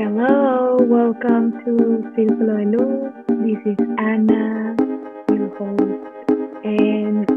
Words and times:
Hello, 0.00 0.76
welcome 0.78 1.50
to 1.64 1.76
de 2.14 2.24
Luz. 2.24 3.12
This 3.26 3.58
is 3.66 3.86
Anna, 3.98 4.76
your 5.28 5.48
host, 5.58 6.62
and 6.62 7.28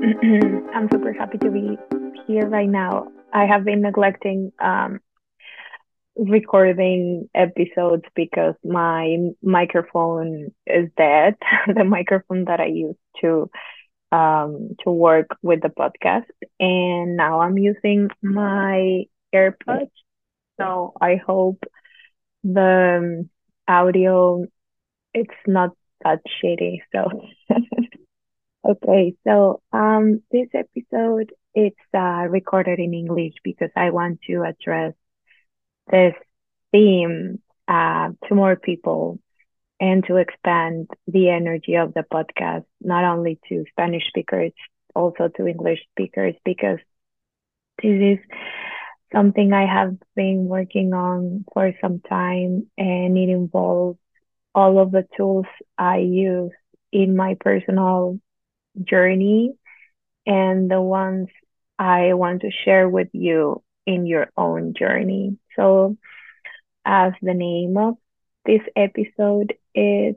I'm 0.76 0.88
super 0.92 1.12
happy 1.12 1.40
to 1.40 1.50
be 1.50 1.80
here 2.28 2.48
right 2.48 2.70
now. 2.70 3.08
I 3.34 3.48
have 3.48 3.66
been 3.66 3.82
neglecting 3.82 4.52
um, 4.64 5.00
recording 6.16 7.28
episodes 7.34 8.04
because 8.16 8.54
my 8.64 9.18
microphone 9.42 10.52
is 10.68 10.88
dead. 10.96 11.38
the 11.76 11.84
microphone 11.84 12.46
that 12.46 12.60
I 12.60 12.68
used 12.68 13.00
to 13.22 13.50
um, 14.12 14.76
to 14.84 14.92
work 14.92 15.36
with 15.42 15.64
the 15.64 15.70
podcast, 15.70 16.30
and 16.60 17.18
now 17.18 17.42
I'm 17.42 17.58
using 17.58 18.10
my 18.22 19.06
AirPods. 19.34 19.90
So 20.60 20.94
I 21.02 21.16
hope 21.16 21.64
the 22.44 23.28
audio 23.68 24.46
it's 25.14 25.30
not 25.48 25.72
that 26.04 26.20
shitty. 26.44 26.80
So 26.92 27.08
okay, 28.70 29.16
so 29.26 29.62
um 29.72 30.22
this 30.32 30.48
episode 30.54 31.32
it's 31.54 31.78
uh 31.94 32.28
recorded 32.30 32.80
in 32.80 32.94
English 32.94 33.34
because 33.44 33.72
I 33.76 33.90
want 33.92 34.20
to 34.28 34.44
address 34.44 34.94
this 35.90 36.14
theme 36.72 37.40
uh 37.68 38.10
to 38.28 38.36
more 38.36 38.56
people 38.56 39.20
and 39.80 40.06
to 40.06 40.18
expand 40.18 40.90
the 41.08 41.30
energy 41.30 41.76
of 41.76 41.94
the 41.94 42.04
podcast 42.14 42.66
not 42.82 43.04
only 43.04 43.40
to 43.50 43.66
Spanish 43.72 44.08
speakers 44.08 44.54
also 44.96 45.30
to 45.36 45.48
English 45.48 45.80
speakers 45.92 46.36
because 46.46 46.80
this 47.82 48.18
is 48.18 48.20
something 49.14 49.54
I 49.54 49.66
have 49.66 49.98
been 50.16 50.46
working 50.46 50.94
on 50.94 51.46
for 51.54 51.74
some 51.82 52.00
time, 52.00 52.68
and 52.78 53.18
it 53.18 53.30
involves 53.30 54.00
all 54.54 54.80
of 54.80 54.92
the 54.92 55.08
tools 55.18 55.46
I 55.78 55.98
use 55.98 56.52
in 56.92 57.16
my 57.16 57.38
personal 57.40 58.20
journey 58.84 59.54
and 60.26 60.70
the 60.70 60.82
ones 60.82 61.28
I 61.80 62.14
want 62.14 62.42
to 62.42 62.52
share 62.52 62.88
with 62.88 63.10
you 63.14 63.64
in 63.86 64.06
your 64.06 64.30
own 64.38 64.74
journey. 64.78 65.38
So, 65.56 65.98
as 66.86 67.14
the 67.22 67.34
name 67.34 67.78
of 67.78 67.96
this 68.46 68.62
episode 68.76 69.54
is 69.74 70.16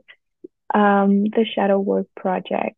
um, 0.73 1.25
the 1.25 1.45
Shadow 1.53 1.79
Work 1.79 2.07
Project. 2.15 2.77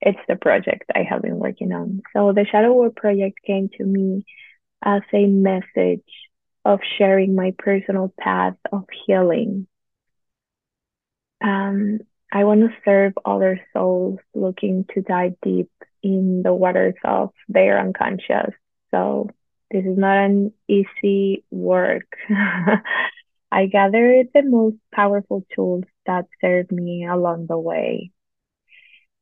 It's 0.00 0.18
the 0.28 0.36
project 0.36 0.84
I 0.94 1.02
have 1.02 1.22
been 1.22 1.38
working 1.38 1.72
on. 1.72 2.02
So, 2.12 2.32
the 2.32 2.46
Shadow 2.50 2.72
Work 2.72 2.96
Project 2.96 3.38
came 3.44 3.68
to 3.78 3.84
me 3.84 4.24
as 4.82 5.02
a 5.12 5.26
message 5.26 6.04
of 6.64 6.80
sharing 6.98 7.34
my 7.34 7.54
personal 7.58 8.12
path 8.18 8.56
of 8.72 8.84
healing. 9.06 9.66
Um, 11.42 12.00
I 12.32 12.44
want 12.44 12.60
to 12.60 12.76
serve 12.84 13.14
other 13.24 13.60
souls 13.72 14.18
looking 14.34 14.84
to 14.94 15.00
dive 15.00 15.34
deep 15.42 15.70
in 16.02 16.42
the 16.42 16.52
waters 16.54 16.94
of 17.04 17.30
their 17.48 17.80
unconscious. 17.80 18.52
So 18.90 19.30
this 19.70 19.84
is 19.84 19.96
not 19.96 20.16
an 20.16 20.52
easy 20.68 21.44
work. 21.50 22.06
I 23.50 23.66
gathered 23.66 24.28
the 24.34 24.42
most 24.42 24.76
powerful 24.94 25.46
tools 25.54 25.84
that 26.06 26.26
served 26.40 26.70
me 26.70 27.06
along 27.06 27.46
the 27.46 27.58
way. 27.58 28.10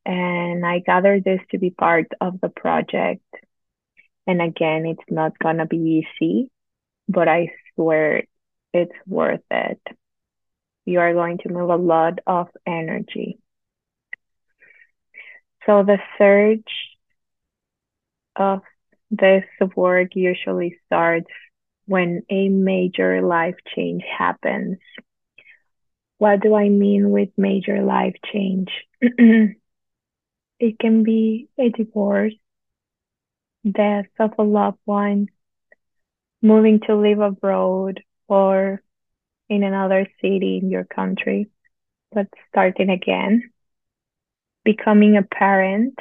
And 0.05 0.65
I 0.65 0.79
gathered 0.79 1.23
this 1.23 1.41
to 1.51 1.57
be 1.57 1.69
part 1.69 2.07
of 2.21 2.39
the 2.41 2.49
project 2.49 3.23
and 4.27 4.41
again, 4.41 4.85
it's 4.85 5.09
not 5.09 5.39
gonna 5.39 5.65
be 5.65 6.03
easy, 6.21 6.51
but 7.07 7.27
I 7.27 7.51
swear 7.75 8.23
it's 8.73 8.95
worth 9.07 9.43
it. 9.51 9.81
You 10.85 10.99
are 10.99 11.13
going 11.13 11.39
to 11.39 11.49
move 11.49 11.69
a 11.69 11.75
lot 11.75 12.19
of 12.27 12.47
energy. 12.65 13.39
So 15.65 15.83
the 15.83 15.97
surge 16.17 16.63
of 18.35 18.61
this 19.11 19.43
work 19.75 20.15
usually 20.15 20.77
starts 20.85 21.31
when 21.85 22.23
a 22.29 22.49
major 22.49 23.21
life 23.21 23.55
change 23.75 24.03
happens. 24.17 24.77
What 26.19 26.41
do 26.41 26.55
I 26.55 26.69
mean 26.69 27.11
with 27.11 27.29
major 27.37 27.81
life 27.83 28.15
change? 28.31 28.69
it 29.01 29.55
can 30.79 31.03
be 31.03 31.49
a 31.59 31.69
divorce, 31.69 32.33
death 33.67 34.07
of 34.19 34.33
a 34.39 34.43
loved 34.43 34.79
one, 34.85 35.27
moving 36.41 36.79
to 36.87 36.95
live 36.95 37.19
abroad 37.19 38.01
or 38.27 38.81
in 39.49 39.63
another 39.63 40.07
city 40.21 40.59
in 40.61 40.69
your 40.69 40.83
country, 40.85 41.49
but 42.11 42.27
starting 42.49 42.89
again, 42.89 43.51
becoming 44.63 45.17
a 45.17 45.23
parent, 45.23 45.97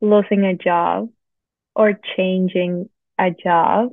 losing 0.00 0.44
a 0.44 0.54
job, 0.54 1.10
or 1.74 1.98
changing 2.16 2.88
a 3.18 3.30
job, 3.30 3.92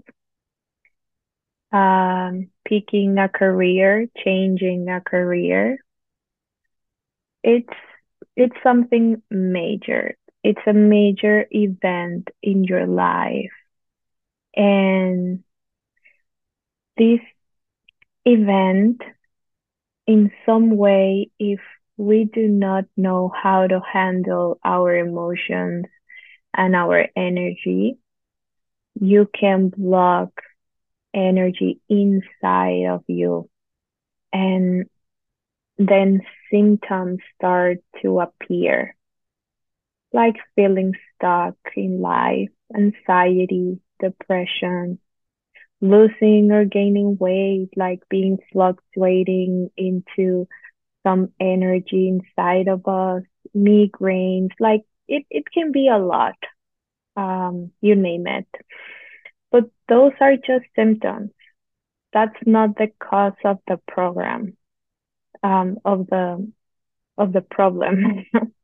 um, 1.72 2.50
picking 2.68 3.18
a 3.18 3.30
career, 3.30 4.08
changing 4.24 4.90
a 4.90 5.02
career. 5.02 5.78
It's 7.44 7.74
it's 8.36 8.56
something 8.64 9.22
major 9.30 10.16
it's 10.48 10.66
a 10.66 10.72
major 10.72 11.46
event 11.52 12.30
in 12.42 12.64
your 12.64 12.88
life. 12.88 13.52
And 14.56 15.44
this 16.96 17.20
event, 18.24 19.02
in 20.08 20.32
some 20.46 20.78
way, 20.78 21.32
if 21.38 21.60
we 21.98 22.24
do 22.24 22.48
not 22.48 22.86
know 22.96 23.30
how 23.30 23.68
to 23.68 23.82
handle 23.82 24.58
our 24.64 24.96
emotions 24.96 25.84
and 26.56 26.78
our 26.78 27.10
energy, 27.14 27.98
you 29.02 29.30
can 29.38 29.68
block 29.68 30.30
energy 31.14 31.82
inside 31.90 32.86
of 32.90 33.04
you. 33.08 33.50
And 34.32 34.86
then 35.78 36.22
symptoms 36.50 37.20
start 37.36 37.80
to 38.02 38.22
appear 38.22 38.97
like 40.18 40.38
feeling 40.56 40.94
stuck 41.16 41.58
in 41.78 42.02
life, 42.02 42.50
anxiety, 42.76 43.80
depression, 44.02 45.00
losing 45.82 46.52
or 46.52 46.66
gaining 46.66 47.18
weight, 47.20 47.70
like 47.78 48.02
being 48.10 48.40
fluctuating 48.52 49.72
into 49.78 50.48
some 51.04 51.30
energy 51.40 52.10
inside 52.10 52.68
of 52.68 52.88
us, 52.88 53.24
migraines, 53.56 54.52
like 54.60 54.84
it, 55.08 55.26
it 55.30 55.46
can 55.54 55.72
be 55.72 55.90
a 55.90 56.00
lot. 56.00 56.36
Um, 57.18 57.72
you 57.82 57.96
name 57.96 58.28
it. 58.28 58.48
But 59.52 59.66
those 59.90 60.14
are 60.22 60.38
just 60.38 60.66
symptoms. 60.76 61.32
That's 62.14 62.38
not 62.46 62.78
the 62.78 62.90
cause 63.00 63.40
of 63.46 63.60
the 63.68 63.78
program, 63.88 64.58
um, 65.44 65.80
of 65.86 66.08
the 66.08 66.52
of 67.18 67.34
the 67.34 67.42
problem. 67.42 68.26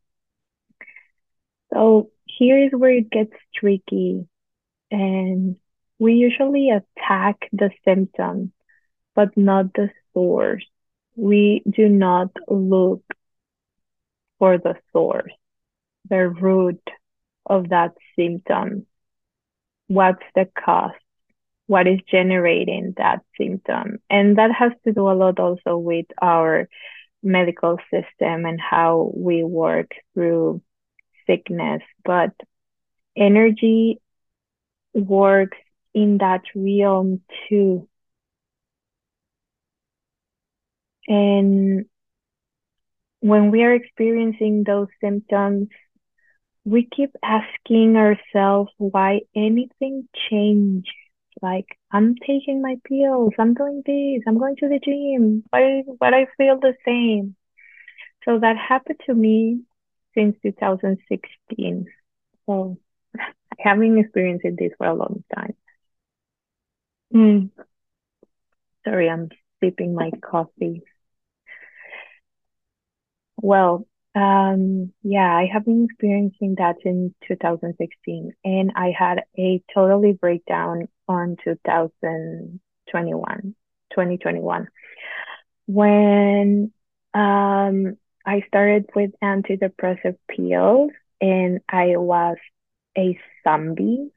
So 1.73 2.11
here 2.25 2.66
is 2.66 2.72
where 2.72 2.91
it 2.91 3.09
gets 3.09 3.34
tricky. 3.56 4.28
And 4.91 5.56
we 6.00 6.13
usually 6.13 6.69
attack 6.69 7.50
the 7.51 7.72
symptom, 7.84 8.51
but 9.16 9.35
not 9.35 9.73
the 9.73 9.89
source. 10.13 10.66
We 11.16 11.63
do 11.69 11.89
not 11.89 12.29
look 12.47 13.03
for 14.39 14.57
the 14.57 14.75
source, 14.91 15.33
the 16.09 16.29
root 16.29 16.81
of 17.45 17.69
that 17.69 17.94
symptom. 18.16 18.85
What's 19.88 20.23
the 20.35 20.50
cause? 20.57 20.91
What 21.68 21.88
is 21.88 22.00
generating 22.09 22.94
that 22.98 23.21
symptom? 23.38 24.00
And 24.09 24.38
that 24.38 24.51
has 24.51 24.71
to 24.83 24.94
do 24.94 25.09
a 25.09 25.13
lot 25.13 25.39
also 25.39 25.77
with 25.77 26.07
our 26.21 26.68
medical 27.21 27.77
system 27.89 28.45
and 28.45 28.59
how 28.59 29.12
we 29.15 29.44
work 29.44 29.92
through 30.13 30.62
sickness, 31.28 31.81
but 32.04 32.31
energy 33.16 34.00
works 34.94 35.58
in 35.94 36.18
that 36.20 36.42
realm 36.56 37.22
too. 37.50 37.88
And 41.08 41.86
when 43.20 43.52
we 43.52 43.64
are 43.64 43.74
experiencing 43.74 44.64
those 44.64 44.88
symptoms, 45.02 45.70
we 46.66 46.88
keep 46.96 47.12
asking 47.24 47.96
ourselves 47.98 48.72
why 48.78 49.22
anything 49.36 50.08
changes. 50.30 50.92
Like, 51.42 51.66
I'm 51.92 52.16
taking 52.16 52.62
my 52.62 52.75
pills, 52.88 53.34
I'm 53.40 53.54
doing 53.54 53.81
this, 53.86 54.24
I'm 54.28 54.38
going 54.38 54.56
to 54.58 54.70
the 54.70 54.80
gym, 54.80 55.44
why, 55.50 55.84
why 55.98 56.10
I 56.10 56.28
feel 56.38 56.60
the 56.60 56.75
same? 56.86 57.36
So 58.24 58.40
that 58.40 58.56
happened 58.56 59.00
to 59.08 59.14
me 59.14 59.62
since 60.15 60.36
2016. 60.44 61.88
So 62.45 62.77
I 63.19 63.25
have 63.60 63.80
been 63.80 63.98
experiencing 63.98 64.56
this 64.57 64.71
for 64.77 64.88
a 64.88 64.94
long 64.94 65.24
time. 65.33 65.56
Mm. 67.13 67.50
Sorry, 68.83 69.10
I'm 69.10 69.30
sipping 69.62 69.95
my 69.95 70.12
coffee. 70.21 70.83
Well, 73.42 73.88
um, 74.15 74.94
yeah, 75.01 75.36
I 75.36 75.48
have 75.51 75.65
been 75.65 75.88
experiencing 75.89 76.54
that 76.57 76.75
in 76.86 77.15
2016, 77.27 78.33
and 78.44 78.71
I 78.75 78.94
had 78.98 79.24
a 79.38 79.62
totally 79.74 80.13
breakdown 80.13 80.88
on 81.07 81.38
2021, 81.44 83.56
2021, 83.92 84.68
when 85.65 86.71
um, 87.13 87.98
I 88.25 88.44
started 88.48 88.90
with 88.96 89.12
antidepressive 89.22 90.18
pills, 90.30 90.92
and 91.20 91.60
I 91.70 91.98
was 91.98 92.38
a 92.98 93.18
zombie. 93.44 94.12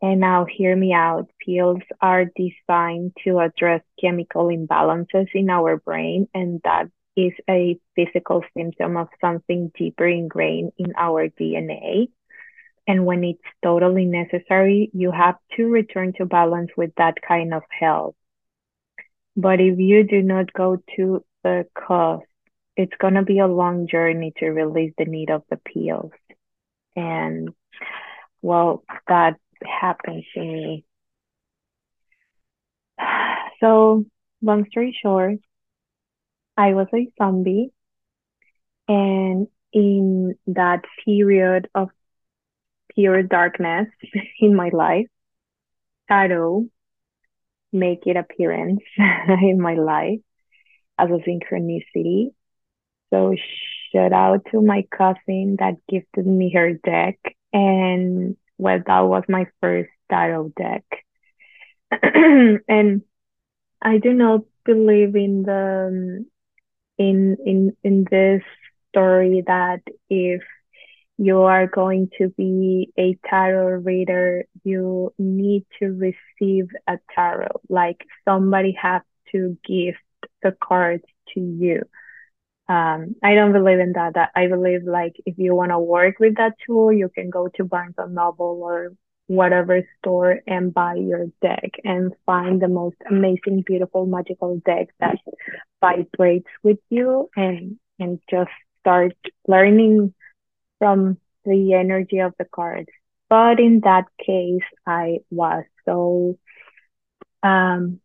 And 0.00 0.20
now 0.20 0.46
hear 0.46 0.76
me 0.76 0.92
out. 0.92 1.28
Pills 1.44 1.82
are 2.00 2.24
designed 2.24 3.12
to 3.24 3.40
address 3.40 3.82
chemical 4.00 4.46
imbalances 4.46 5.28
in 5.34 5.50
our 5.50 5.76
brain, 5.76 6.28
and 6.32 6.60
that 6.64 6.88
is 7.16 7.32
a 7.50 7.78
physical 7.96 8.44
symptom 8.56 8.96
of 8.96 9.08
something 9.20 9.72
deeper 9.76 10.06
ingrained 10.06 10.72
in 10.78 10.94
our 10.96 11.28
DNA. 11.28 12.08
And 12.86 13.04
when 13.04 13.24
it's 13.24 13.42
totally 13.62 14.06
necessary, 14.06 14.90
you 14.94 15.10
have 15.10 15.36
to 15.56 15.66
return 15.66 16.14
to 16.14 16.26
balance 16.26 16.70
with 16.76 16.94
that 16.96 17.20
kind 17.20 17.52
of 17.52 17.64
health. 17.68 18.14
But 19.36 19.60
if 19.60 19.78
you 19.78 20.04
do 20.04 20.22
not 20.22 20.52
go 20.52 20.82
to 20.96 21.24
the 21.42 21.66
cause, 21.74 22.20
it's 22.78 22.94
going 23.00 23.14
to 23.14 23.22
be 23.22 23.40
a 23.40 23.48
long 23.48 23.88
journey 23.88 24.32
to 24.36 24.46
release 24.50 24.94
the 24.96 25.04
need 25.04 25.30
of 25.30 25.42
the 25.50 25.56
pills. 25.56 26.12
And 26.94 27.50
well, 28.40 28.84
that 29.08 29.34
happened 29.62 30.24
to 30.34 30.40
me. 30.40 30.84
So, 33.60 34.04
long 34.40 34.66
story 34.70 34.96
short, 35.02 35.40
I 36.56 36.74
was 36.74 36.86
a 36.94 37.10
zombie. 37.20 37.72
And 38.86 39.48
in 39.72 40.36
that 40.46 40.84
period 41.04 41.68
of 41.74 41.88
pure 42.94 43.24
darkness 43.24 43.88
in 44.40 44.54
my 44.54 44.70
life, 44.72 45.06
tarot 46.06 46.66
make 47.72 48.06
it 48.06 48.16
appearance 48.16 48.82
in 48.96 49.60
my 49.60 49.74
life 49.74 50.20
as 50.96 51.08
a 51.10 51.18
synchronicity. 51.28 52.28
So 53.10 53.34
shout 53.92 54.12
out 54.12 54.46
to 54.52 54.60
my 54.60 54.84
cousin 54.96 55.56
that 55.58 55.76
gifted 55.88 56.26
me 56.26 56.52
her 56.54 56.74
deck 56.74 57.18
and 57.52 58.36
well 58.58 58.80
that 58.86 59.00
was 59.00 59.24
my 59.28 59.46
first 59.60 59.90
tarot 60.10 60.52
deck. 60.56 60.84
and 62.02 63.02
I 63.80 63.98
do 63.98 64.12
not 64.12 64.40
believe 64.64 65.16
in 65.16 65.42
the 65.42 65.88
um, 65.88 66.26
in 66.98 67.36
in 67.44 67.76
in 67.82 68.06
this 68.10 68.42
story 68.90 69.42
that 69.46 69.80
if 70.10 70.42
you 71.16 71.40
are 71.42 71.66
going 71.66 72.10
to 72.18 72.28
be 72.28 72.92
a 72.98 73.18
tarot 73.28 73.80
reader, 73.80 74.44
you 74.62 75.12
need 75.18 75.64
to 75.80 75.86
receive 75.86 76.68
a 76.86 76.98
tarot. 77.14 77.60
Like 77.68 78.04
somebody 78.26 78.76
has 78.80 79.02
to 79.32 79.56
gift 79.66 79.98
the 80.42 80.56
cards 80.62 81.04
to 81.34 81.40
you. 81.40 81.82
Um, 82.68 83.16
I 83.22 83.34
don't 83.34 83.52
believe 83.52 83.78
in 83.78 83.92
that. 83.92 84.30
I 84.36 84.46
believe 84.48 84.82
like 84.84 85.14
if 85.24 85.38
you 85.38 85.54
want 85.54 85.70
to 85.70 85.78
work 85.78 86.18
with 86.18 86.36
that 86.36 86.54
tool, 86.66 86.92
you 86.92 87.08
can 87.08 87.30
go 87.30 87.48
to 87.56 87.64
Barnes 87.64 87.94
and 87.98 88.14
Noble 88.14 88.60
or 88.62 88.92
whatever 89.26 89.82
store 89.98 90.40
and 90.46 90.72
buy 90.72 90.94
your 90.94 91.26
deck 91.42 91.70
and 91.84 92.12
find 92.26 92.60
the 92.60 92.68
most 92.68 92.96
amazing, 93.08 93.62
beautiful, 93.66 94.06
magical 94.06 94.60
deck 94.66 94.88
that 95.00 95.18
vibrates 95.80 96.48
with 96.62 96.78
you 96.90 97.30
and 97.36 97.78
and 97.98 98.20
just 98.30 98.50
start 98.80 99.14
learning 99.46 100.14
from 100.78 101.18
the 101.44 101.74
energy 101.74 102.18
of 102.20 102.34
the 102.38 102.44
cards. 102.44 102.88
But 103.28 103.60
in 103.60 103.80
that 103.84 104.04
case, 104.24 104.66
I 104.86 105.18
was 105.30 105.64
so 105.84 106.36
um 107.42 108.00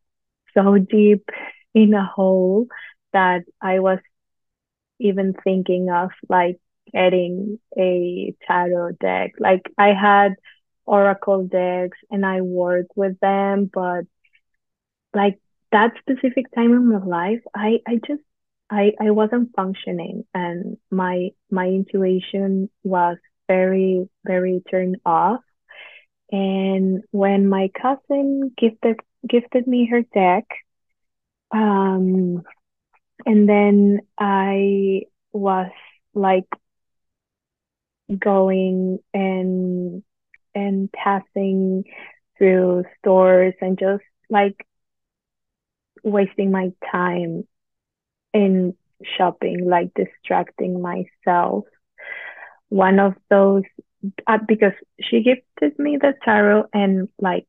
so 0.54 0.78
deep 0.78 1.30
in 1.74 1.94
a 1.94 2.06
hole 2.06 2.68
that 3.14 3.44
I 3.62 3.80
was 3.80 4.00
even 5.04 5.34
thinking 5.44 5.90
of 5.90 6.12
like 6.30 6.60
getting 6.94 7.60
a 7.78 8.36
tarot 8.48 8.94
deck. 9.02 9.34
Like 9.40 9.64
I 9.78 9.94
had 9.94 10.36
oracle 10.86 11.46
decks 11.46 11.98
and 12.12 12.26
I 12.26 12.42
work 12.42 12.88
with 12.96 13.20
them, 13.20 13.70
but 13.74 14.06
like 15.14 15.40
that 15.72 15.94
specific 16.00 16.46
time 16.56 16.74
in 16.74 16.90
my 16.90 17.04
life, 17.04 17.42
I 17.56 17.80
I 17.88 18.00
just 18.08 18.22
I 18.70 18.94
I 19.00 19.12
wasn't 19.12 19.56
functioning 19.56 20.26
and 20.34 20.78
my 20.92 21.30
my 21.52 21.68
intuition 21.68 22.70
was 22.84 23.18
very 23.48 24.10
very 24.26 24.64
turned 24.70 24.98
off. 25.06 25.42
And 26.32 27.04
when 27.12 27.48
my 27.48 27.70
cousin 27.80 28.52
gifted 28.58 29.00
gifted 29.28 29.68
me 29.68 29.88
her 29.92 30.02
deck, 30.02 30.46
um, 31.52 32.44
and 33.26 33.48
then 33.48 34.00
I 34.18 35.04
was 35.32 35.72
like 36.14 36.48
going 38.20 39.00
and 39.14 40.04
and 40.56 40.92
passing 40.92 41.84
through 42.38 42.84
stores 43.00 43.54
and 43.62 43.78
just 43.80 44.04
like 44.30 44.66
wasting 46.04 46.52
my 46.52 46.72
time 46.92 47.46
in 48.34 48.76
shopping, 49.18 49.66
like 49.68 49.92
distracting 49.96 50.82
myself. 50.82 51.66
One 52.70 53.00
of 53.00 53.14
those, 53.30 53.64
uh, 54.28 54.38
because 54.48 54.74
she 55.00 55.22
gifted 55.24 55.78
me 55.80 55.98
the 55.98 56.14
tarot 56.24 56.66
and 56.74 57.10
like 57.20 57.46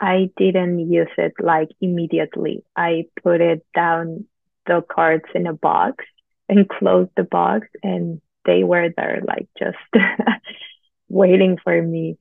I 0.00 0.30
didn't 0.36 0.90
use 0.90 1.10
it 1.18 1.34
like 1.40 1.68
immediately. 1.80 2.64
I 2.76 3.06
put 3.22 3.40
it 3.40 3.64
down 3.74 4.26
the 4.66 4.82
cards 4.82 5.24
in 5.34 5.46
a 5.46 5.52
box 5.52 6.04
and 6.48 6.68
closed 6.68 7.10
the 7.16 7.24
box 7.24 7.68
and 7.82 8.20
they 8.44 8.64
were 8.64 8.90
there 8.96 9.22
like 9.26 9.48
just 9.58 9.78
waiting 11.08 11.58
for 11.62 11.80
me. 11.80 12.18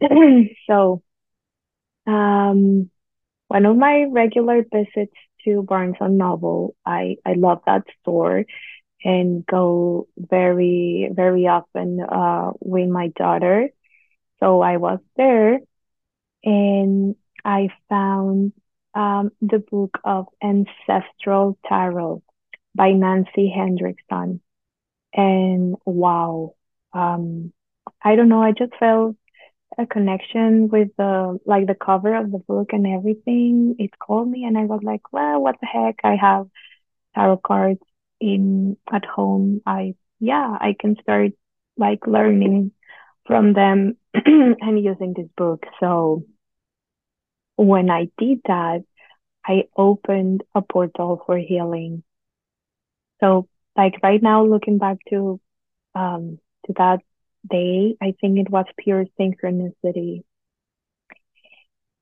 so, 0.66 1.02
um, 2.06 2.90
one 3.48 3.66
of 3.66 3.76
my 3.76 4.06
regular 4.10 4.64
visits 4.72 5.14
to 5.44 5.62
Barnes 5.62 5.96
and 6.00 6.18
Noble, 6.18 6.74
I 6.84 7.16
I 7.24 7.34
love 7.34 7.60
that 7.66 7.84
store 8.00 8.44
and 9.04 9.46
go 9.46 10.08
very 10.16 11.08
very 11.12 11.46
often 11.46 12.00
uh, 12.00 12.52
with 12.60 12.88
my 12.88 13.08
daughter. 13.08 13.70
So 14.40 14.60
I 14.60 14.76
was 14.76 14.98
there, 15.16 15.60
and 16.44 17.16
I 17.44 17.68
found 17.88 18.52
um, 18.96 19.32
the 19.42 19.60
book 19.60 19.98
of 20.04 20.26
Ancestral 20.42 21.58
Tarot 21.68 22.22
by 22.74 22.92
Nancy 22.92 23.52
Hendrickson, 23.56 24.40
and 25.14 25.76
wow, 25.84 26.54
um, 26.92 27.52
I 28.04 28.16
don't 28.16 28.28
know. 28.28 28.42
I 28.42 28.52
just 28.52 28.72
felt 28.78 29.16
a 29.78 29.86
connection 29.86 30.68
with 30.68 30.88
the 30.98 31.38
like 31.46 31.66
the 31.66 31.74
cover 31.74 32.14
of 32.14 32.32
the 32.32 32.38
book 32.38 32.70
and 32.72 32.86
everything. 32.86 33.76
It 33.78 33.98
called 33.98 34.30
me, 34.30 34.44
and 34.44 34.58
I 34.58 34.64
was 34.64 34.80
like, 34.84 35.12
"Well, 35.12 35.42
what 35.42 35.56
the 35.60 35.66
heck? 35.66 35.96
I 36.04 36.16
have 36.16 36.48
tarot 37.14 37.38
cards 37.38 37.80
in 38.20 38.76
at 38.92 39.04
home. 39.04 39.62
I 39.66 39.94
yeah, 40.20 40.56
I 40.60 40.74
can 40.78 40.96
start 41.02 41.32
like 41.76 42.06
learning 42.06 42.72
from 43.26 43.52
them 43.54 43.96
and 44.14 44.84
using 44.84 45.14
this 45.16 45.28
book." 45.36 45.64
So 45.80 46.24
when 47.56 47.90
I 47.90 48.08
did 48.18 48.40
that, 48.46 48.84
I 49.44 49.64
opened 49.76 50.42
a 50.54 50.62
portal 50.62 51.22
for 51.26 51.36
healing. 51.38 52.02
So 53.20 53.48
like 53.76 53.94
right 54.02 54.22
now, 54.22 54.44
looking 54.44 54.78
back 54.78 54.98
to 55.10 55.40
um 55.94 56.38
to 56.66 56.72
that 56.76 57.00
day. 57.48 57.96
I 58.02 58.14
think 58.20 58.38
it 58.38 58.50
was 58.50 58.66
pure 58.78 59.06
synchronicity. 59.18 60.22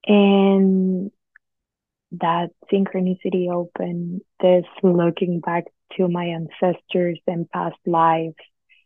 And 0.07 1.11
that 2.13 2.51
synchronicity 2.73 3.51
opened 3.51 4.23
this 4.41 4.65
looking 4.83 5.41
back 5.41 5.65
to 5.97 6.09
my 6.09 6.27
ancestors 6.27 7.19
and 7.27 7.51
past 7.51 7.77
lives 7.87 8.35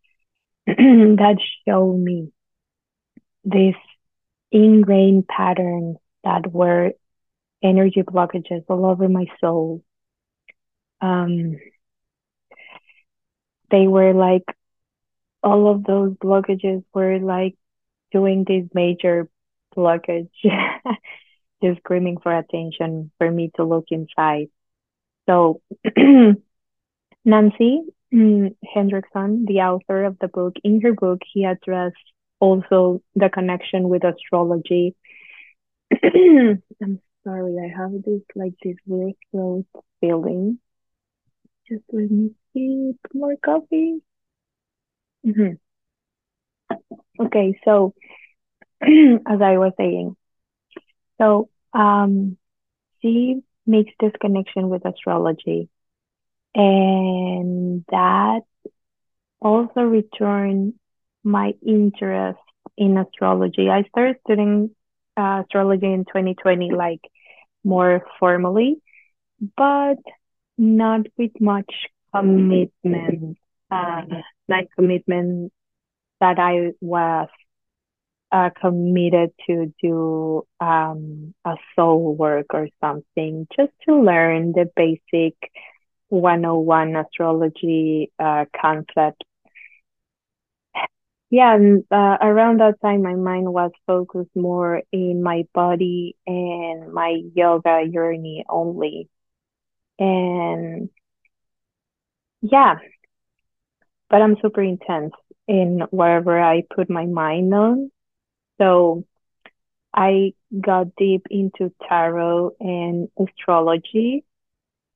that 0.66 1.36
show 1.66 1.92
me 1.92 2.30
this 3.44 3.74
ingrained 4.50 5.26
patterns 5.26 5.96
that 6.24 6.52
were 6.52 6.92
energy 7.62 8.02
blockages 8.02 8.64
all 8.68 8.86
over 8.86 9.08
my 9.08 9.26
soul. 9.40 9.82
Um, 11.00 11.56
they 13.70 13.86
were 13.86 14.14
like 14.14 14.44
all 15.42 15.70
of 15.70 15.84
those 15.84 16.14
blockages 16.14 16.84
were 16.94 17.18
like 17.18 17.54
doing 18.12 18.44
this 18.46 18.64
major 18.74 19.28
blockage 19.76 20.30
just 21.62 21.78
screaming 21.78 22.18
for 22.22 22.36
attention 22.36 23.10
for 23.18 23.30
me 23.30 23.50
to 23.56 23.64
look 23.64 23.86
inside. 23.90 24.48
So 25.28 25.60
Nancy 27.24 27.82
mm, 28.12 28.56
Hendrickson, 28.74 29.46
the 29.46 29.60
author 29.60 30.04
of 30.04 30.18
the 30.20 30.28
book, 30.28 30.54
in 30.64 30.80
her 30.80 30.92
book, 30.92 31.20
he 31.32 31.44
addressed 31.44 31.96
also 32.40 33.02
the 33.14 33.28
connection 33.28 33.88
with 33.88 34.04
astrology. 34.04 34.94
I'm 36.82 37.00
sorry, 37.24 37.56
I 37.58 37.76
have 37.76 37.92
this 37.92 38.22
like 38.34 38.54
this 38.62 38.76
weird 38.86 39.14
throat 39.30 39.66
feeling. 40.00 40.58
Just 41.68 41.82
let 41.92 42.10
me 42.10 42.30
sip 42.52 43.12
more 43.14 43.36
coffee. 43.44 44.00
Mm-hmm. 45.26 45.54
Okay, 47.20 47.58
so 47.64 47.94
as 48.82 49.40
I 49.42 49.58
was 49.58 49.72
saying, 49.76 50.16
so 51.20 51.48
um, 51.72 52.36
she 53.02 53.40
makes 53.66 53.92
this 54.00 54.12
connection 54.20 54.68
with 54.68 54.86
astrology, 54.86 55.68
and 56.54 57.84
that 57.90 58.40
also 59.40 59.80
returned 59.80 60.74
my 61.24 61.54
interest 61.66 62.38
in 62.76 62.96
astrology. 62.96 63.68
I 63.68 63.82
started 63.88 64.16
studying 64.24 64.70
uh, 65.18 65.42
astrology 65.42 65.92
in 65.92 66.04
2020, 66.04 66.70
like 66.72 67.00
more 67.64 68.04
formally, 68.20 68.76
but 69.56 69.98
not 70.56 71.06
with 71.16 71.32
much 71.40 71.70
commitment, 72.14 73.36
uh, 73.70 74.02
like 74.48 74.68
commitment 74.76 75.52
that 76.20 76.38
I 76.38 76.72
was 76.80 77.28
uh, 78.30 78.50
committed 78.60 79.30
to 79.46 79.72
do 79.82 80.46
um, 80.60 81.34
a 81.44 81.54
soul 81.74 82.14
work 82.14 82.46
or 82.54 82.68
something, 82.80 83.46
just 83.56 83.72
to 83.88 84.00
learn 84.00 84.52
the 84.52 84.70
basic 84.76 85.34
101 86.08 86.96
astrology 86.96 88.10
uh, 88.18 88.44
concept. 88.60 89.24
Yeah, 91.30 91.54
and 91.54 91.84
uh, 91.90 92.16
around 92.22 92.60
that 92.60 92.80
time, 92.80 93.02
my 93.02 93.14
mind 93.14 93.52
was 93.52 93.70
focused 93.86 94.34
more 94.34 94.82
in 94.92 95.22
my 95.22 95.44
body 95.54 96.16
and 96.26 96.92
my 96.92 97.20
yoga 97.34 97.86
journey 97.92 98.44
only. 98.48 99.08
And 99.98 100.90
yeah, 102.42 102.76
but 104.10 104.22
I'm 104.22 104.36
super 104.42 104.62
intense 104.62 105.12
in 105.46 105.82
wherever 105.90 106.40
I 106.40 106.62
put 106.74 106.90
my 106.90 107.06
mind 107.06 107.52
on. 107.54 107.90
So 108.58 109.04
I 109.94 110.34
got 110.60 110.94
deep 110.96 111.26
into 111.30 111.72
tarot 111.88 112.52
and 112.60 113.08
astrology 113.18 114.24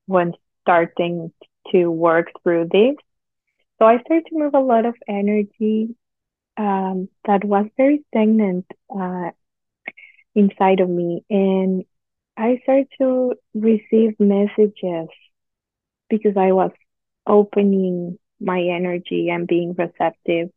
when 0.06 0.32
starting 0.62 1.32
to 1.72 1.88
work 1.90 2.28
through 2.42 2.68
this. 2.72 2.96
So 3.78 3.86
I 3.86 3.98
started 4.00 4.26
to 4.28 4.38
move 4.38 4.54
a 4.54 4.60
lot 4.60 4.86
of 4.86 4.94
energy 5.08 5.94
um, 6.56 7.08
that 7.26 7.44
was 7.44 7.66
very 7.76 8.04
stagnant 8.08 8.66
uh, 8.94 9.30
inside 10.34 10.80
of 10.80 10.88
me. 10.88 11.24
And 11.30 11.84
I 12.36 12.60
started 12.62 12.88
to 13.00 13.34
receive 13.54 14.18
messages 14.18 15.08
because 16.08 16.36
I 16.36 16.52
was 16.52 16.70
opening 17.26 18.18
my 18.40 18.60
energy 18.60 19.28
and 19.30 19.46
being 19.46 19.74
receptive, 19.76 20.50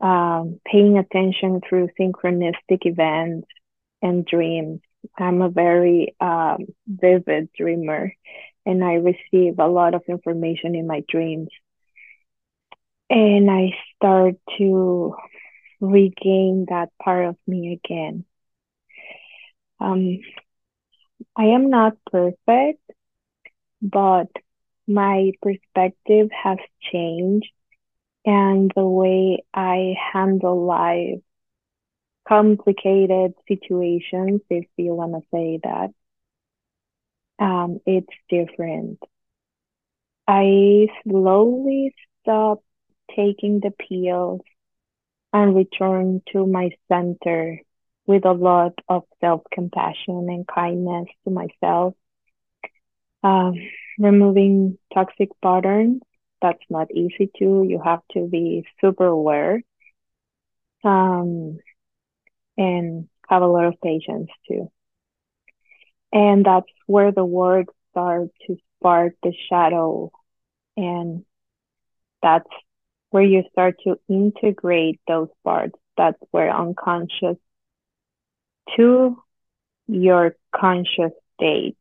um, 0.00 0.60
paying 0.66 0.98
attention 0.98 1.60
through 1.68 1.88
synchronistic 1.98 2.84
events 2.84 3.48
and 4.02 4.26
dreams. 4.26 4.80
I'm 5.18 5.42
a 5.42 5.48
very 5.48 6.14
um, 6.20 6.66
vivid 6.86 7.50
dreamer 7.56 8.12
and 8.66 8.82
I 8.84 8.94
receive 8.94 9.58
a 9.58 9.66
lot 9.68 9.94
of 9.94 10.02
information 10.08 10.74
in 10.74 10.86
my 10.86 11.02
dreams. 11.08 11.48
And 13.10 13.50
I 13.50 13.70
start 13.96 14.34
to 14.58 15.14
regain 15.80 16.66
that 16.68 16.90
part 17.02 17.26
of 17.26 17.36
me 17.46 17.72
again. 17.84 18.24
Um, 19.80 20.18
I 21.36 21.44
am 21.46 21.70
not 21.70 21.96
perfect, 22.10 22.80
but 23.82 24.28
my 24.86 25.32
perspective 25.42 26.30
has 26.32 26.58
changed 26.80 27.50
and 28.24 28.70
the 28.74 28.86
way 28.86 29.44
I 29.54 29.94
handle 30.12 30.64
life, 30.66 31.20
complicated 32.28 33.34
situations, 33.48 34.40
if 34.50 34.66
you 34.76 34.94
want 34.94 35.12
to 35.14 35.20
say 35.32 35.60
that, 35.62 35.90
um, 37.38 37.80
it's 37.86 38.12
different. 38.28 38.98
I 40.28 40.88
slowly 41.02 41.94
stopped 42.22 42.64
taking 43.14 43.60
the 43.60 43.70
pills 43.70 44.40
and 45.32 45.54
returned 45.54 46.22
to 46.32 46.46
my 46.46 46.70
center 46.88 47.60
with 48.06 48.24
a 48.24 48.32
lot 48.32 48.74
of 48.88 49.04
self 49.20 49.42
compassion 49.52 50.26
and 50.28 50.46
kindness 50.46 51.08
to 51.24 51.30
myself. 51.30 51.94
Um, 53.22 53.54
removing 53.98 54.78
toxic 54.92 55.30
patterns, 55.42 56.02
that's 56.40 56.62
not 56.70 56.90
easy 56.92 57.30
to. 57.38 57.64
You 57.66 57.80
have 57.84 58.02
to 58.12 58.26
be 58.28 58.66
super 58.80 59.06
aware 59.06 59.62
um, 60.84 61.58
and 62.56 63.08
have 63.28 63.42
a 63.42 63.46
lot 63.46 63.64
of 63.64 63.80
patience 63.82 64.28
too. 64.48 64.70
And 66.12 66.44
that's 66.44 66.70
where 66.86 67.12
the 67.12 67.24
work 67.24 67.66
starts 67.90 68.32
to 68.46 68.56
spark 68.78 69.14
the 69.22 69.32
shadow. 69.48 70.10
And 70.76 71.24
that's 72.22 72.48
where 73.14 73.22
you 73.22 73.44
start 73.52 73.76
to 73.84 73.94
integrate 74.08 74.98
those 75.06 75.28
parts. 75.44 75.78
that 75.96 76.16
were 76.32 76.50
unconscious 76.50 77.36
to 78.74 79.16
your 79.86 80.34
conscious 80.52 81.12
state, 81.34 81.78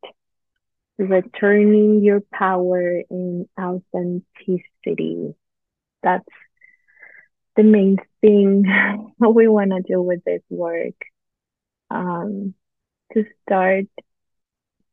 returning 1.00 2.04
your 2.04 2.22
power 2.32 3.02
in 3.10 3.50
authenticity. 3.60 5.34
That's 6.04 6.36
the 7.56 7.64
main 7.64 7.98
thing 8.22 8.66
we 9.18 9.48
want 9.48 9.72
to 9.72 9.82
do 9.82 10.04
with 10.04 10.24
this 10.24 10.44
work. 10.52 11.00
Um, 11.90 12.54
to 13.14 13.26
start 13.42 13.86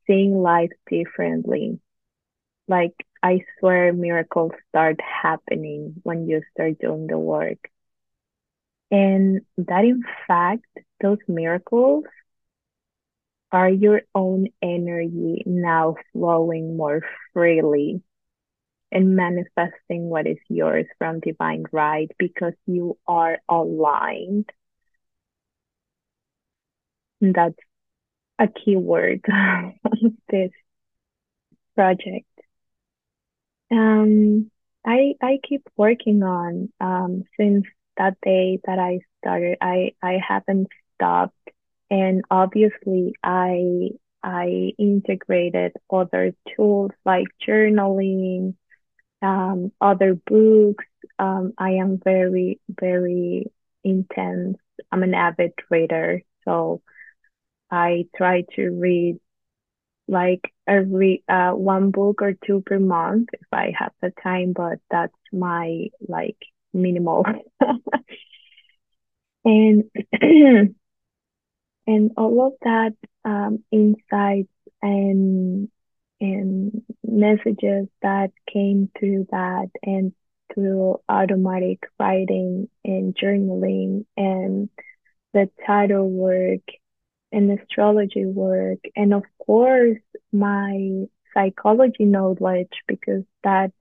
seeing 0.07 0.41
life 0.41 0.73
differently. 0.89 1.81
Like, 2.67 2.95
I 3.23 3.45
swear 3.59 3.93
miracles 3.93 4.53
start 4.69 5.01
happening 5.01 5.95
when 6.03 6.29
you 6.29 6.43
start 6.53 6.79
doing 6.81 7.07
the 7.07 7.19
work. 7.19 7.71
And 8.93 9.41
that, 9.59 9.85
in 9.85 10.03
fact, 10.29 10.67
those 11.01 11.19
miracles 11.29 12.05
are 13.53 13.69
your 13.69 14.03
own 14.15 14.47
energy 14.63 15.43
now 15.47 15.95
flowing 16.13 16.77
more 16.77 17.03
freely 17.33 18.03
and 18.93 19.17
manifesting 19.17 20.09
what 20.11 20.27
is 20.27 20.39
yours 20.49 20.87
from 20.99 21.21
divine 21.21 21.65
right 21.73 22.11
because 22.19 22.55
you 22.67 22.99
are 23.09 23.39
aligned. 23.49 24.51
And 27.21 27.35
that's 27.35 27.57
a 28.39 28.49
key 28.49 28.77
word 28.77 29.23
of 29.85 30.13
this 30.31 30.53
project. 31.75 32.30
Um, 33.71 34.51
I 34.87 35.15
I 35.23 35.39
keep 35.43 35.63
working 35.77 36.23
on 36.23 36.71
um, 36.81 37.25
since 37.39 37.67
that 37.97 38.17
day 38.23 38.61
that 38.65 38.79
I 38.79 39.01
started. 39.19 39.59
I 39.61 39.93
I 40.03 40.19
haven't 40.27 40.69
stopped, 40.95 41.37
and 41.91 42.23
obviously 42.31 43.15
I 43.23 43.91
I 44.23 44.73
integrated 44.79 45.73
other 45.91 46.35
tools 46.57 46.91
like 47.05 47.27
journaling, 47.47 48.55
um, 49.23 49.73
other 49.81 50.15
books. 50.15 50.85
Um, 51.19 51.55
I 51.59 51.73
am 51.73 52.01
very 52.05 52.61
very 52.69 53.47
intense. 53.85 54.59
I'm 54.93 55.03
an 55.05 55.15
avid 55.15 55.55
reader, 55.71 56.23
so 56.45 56.83
I 57.71 58.07
try 58.17 58.43
to 58.57 58.71
read 58.71 59.19
like 60.09 60.53
every 60.71 61.25
uh 61.29 61.53
one 61.53 61.91
book 61.91 62.23
or 62.23 62.35
two 62.47 62.63
per 62.65 62.79
month 62.79 63.31
if 63.35 63.49
I 63.53 63.75
have 63.79 63.93
the 64.01 64.13
time, 64.23 64.55
but 64.55 64.79
that's 64.91 65.13
my 65.33 65.89
like 66.09 66.39
minimal. 66.73 67.27
and 69.45 69.85
and 71.87 72.13
all 72.17 72.47
of 72.47 72.53
that 72.63 72.95
um 73.25 73.65
insights 73.73 74.53
and 74.83 75.69
and 76.21 76.83
messages 77.05 77.89
that 78.03 78.31
came 78.53 78.91
through 78.99 79.27
that 79.31 79.71
and 79.83 80.13
through 80.55 81.01
automatic 81.09 81.81
writing 81.99 82.69
and 82.85 83.17
journaling 83.17 84.05
and 84.17 84.69
the 85.33 85.51
tarot 85.67 86.05
work 86.05 86.63
and 87.33 87.59
astrology 87.61 88.27
work, 88.27 88.81
and 88.97 89.15
of 89.15 89.23
course, 89.47 89.99
my 90.33 91.07
psychology 91.35 92.05
knowledge 92.05 92.73
because 92.87 93.25
that 93.45 93.73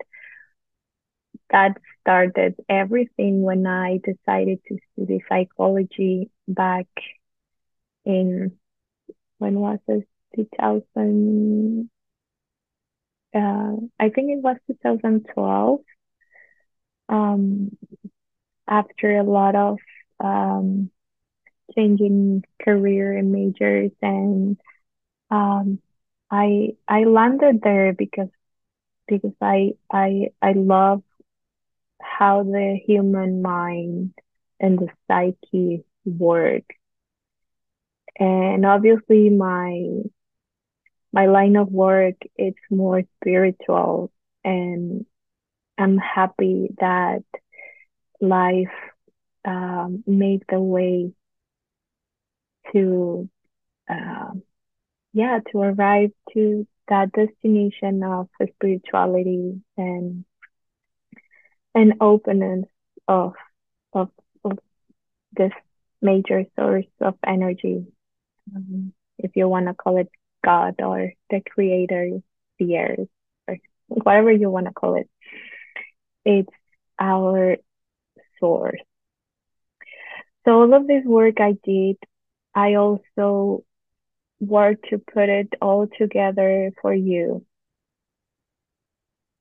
that 1.51 1.77
started 2.01 2.56
everything 2.70 3.41
when 3.41 3.65
I 3.68 4.00
decided 4.03 4.60
to 4.68 4.77
study 4.94 5.24
psychology 5.29 6.29
back 6.48 6.88
in 8.06 8.51
when 9.39 9.60
was 9.60 9.79
it? 9.88 10.08
2000 10.36 11.89
uh, 13.36 13.75
I 14.00 14.10
think 14.10 14.32
it 14.32 14.41
was 14.41 14.58
2012 14.68 15.82
um, 17.10 17.77
after 18.68 19.18
a 19.18 19.24
lot 19.24 19.56
of 19.56 19.77
um, 20.20 20.89
changing 21.75 22.44
career 22.63 23.18
and 23.18 23.32
majors 23.32 23.91
and 24.01 24.58
um, 25.32 25.79
I 26.32 26.76
I 26.88 27.04
landed 27.04 27.62
there 27.62 27.94
because 27.94 28.30
because 29.08 29.34
I 29.42 29.74
I 29.92 30.30
I 30.42 30.54
love 30.54 31.04
how 32.02 32.44
the 32.44 32.78
human 32.86 33.42
mind 33.42 34.14
and 34.60 34.78
the 34.80 34.90
psyche 35.08 35.84
work. 36.06 36.64
And 38.20 38.66
obviously 38.66 39.30
my 39.30 40.04
my 41.12 41.26
line 41.28 41.56
of 41.56 41.70
work 41.72 42.16
it's 42.36 42.60
more 42.70 43.02
spiritual 43.20 44.12
and 44.44 45.06
I'm 45.78 45.98
happy 45.98 46.70
that 46.80 47.24
life 48.22 48.76
um, 49.46 50.04
made 50.08 50.44
the 50.50 50.60
way 50.60 51.12
to 52.72 53.30
uh, 53.90 54.32
yeah 55.13 55.39
to 55.51 55.60
arrive 55.60 56.12
to 56.34 56.68
that 56.88 57.12
destination 57.12 58.04
of 58.04 58.28
spirituality 58.56 59.62
and 59.78 60.25
and 61.75 61.94
openness 62.01 62.66
of 63.08 63.34
of, 63.94 64.10
of 64.44 64.60
this 65.34 65.51
major 66.01 66.46
source 66.58 66.86
of 67.00 67.16
energy. 67.25 67.86
Um, 68.56 68.94
if 69.18 69.36
you 69.36 69.48
want 69.48 69.68
to 69.68 69.74
call 69.74 69.98
it 69.98 70.10
god 70.44 70.75
or 70.80 71.12
the 71.30 71.42
creator 71.42 72.20
the 72.58 72.78
earth 72.78 73.10
or 73.48 73.58
whatever 73.88 74.32
you 74.32 74.50
want 74.50 74.66
to 74.66 74.74
call 74.74 74.96
it 74.96 75.10
it's 76.25 76.50
our 77.00 77.58
source. 78.39 78.82
So 80.46 80.51
all 80.51 80.74
of 80.74 80.88
this 80.88 81.04
work 81.06 81.39
i 81.39 81.54
did 81.63 81.98
i 82.56 82.75
also 82.75 83.63
work 84.39 84.77
to 84.89 84.98
put 84.98 85.29
it 85.29 85.53
all 85.62 85.88
together 85.98 86.72
for 86.81 86.93
you 86.93 87.46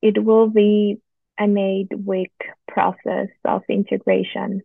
it 0.02 0.22
will 0.22 0.48
be 0.48 1.00
an 1.38 1.56
eight 1.56 1.96
week 1.96 2.32
process 2.66 3.28
of 3.44 3.62
integration. 3.68 4.62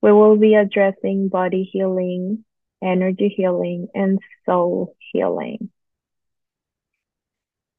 We 0.00 0.12
will 0.12 0.36
be 0.36 0.54
addressing 0.54 1.28
body 1.28 1.68
healing, 1.72 2.44
energy 2.82 3.32
healing, 3.36 3.88
and 3.94 4.18
soul 4.46 4.96
healing. 5.12 5.70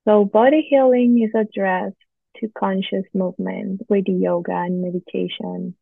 So, 0.06 0.26
body 0.26 0.66
healing 0.70 1.22
is 1.22 1.32
addressed 1.40 1.96
to 2.38 2.50
conscious 2.58 3.06
movement 3.14 3.82
with 3.90 4.06
yoga 4.08 4.54
and 4.54 4.82
meditation 4.82 5.76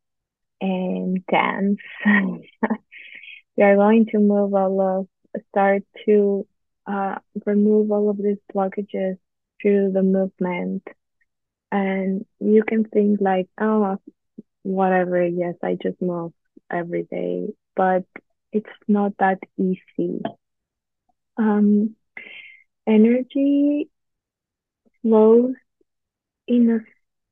and 0.60 1.26
dance. 1.28 1.80
we 3.58 3.64
are 3.64 3.76
going 3.76 4.08
to 4.08 4.20
move 4.20 4.54
all 4.54 4.82
of, 4.82 5.08
start 5.50 5.84
to 6.06 6.46
uh, 6.88 7.16
remove 7.46 7.92
all 7.92 8.10
of 8.10 8.18
these 8.18 8.38
blockages 8.54 9.18
through 9.62 9.92
the 9.94 10.04
movement. 10.04 10.84
And 11.72 12.26
you 12.40 12.64
can 12.64 12.86
think 12.86 13.20
like 13.22 13.48
oh 13.60 13.98
whatever 14.64 15.26
yes 15.26 15.56
i 15.64 15.78
just 15.82 16.02
move 16.02 16.34
every 16.70 17.04
day 17.04 17.48
but 17.76 18.04
it's 18.52 18.70
not 18.88 19.14
that 19.20 19.40
easy. 19.58 20.22
Um 21.38 21.96
energy 22.88 23.90
flows 25.02 25.56
in 26.48 26.70
a 26.72 26.80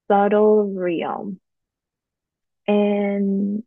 subtle 0.07 0.73
realm. 0.73 1.39
And 2.67 3.63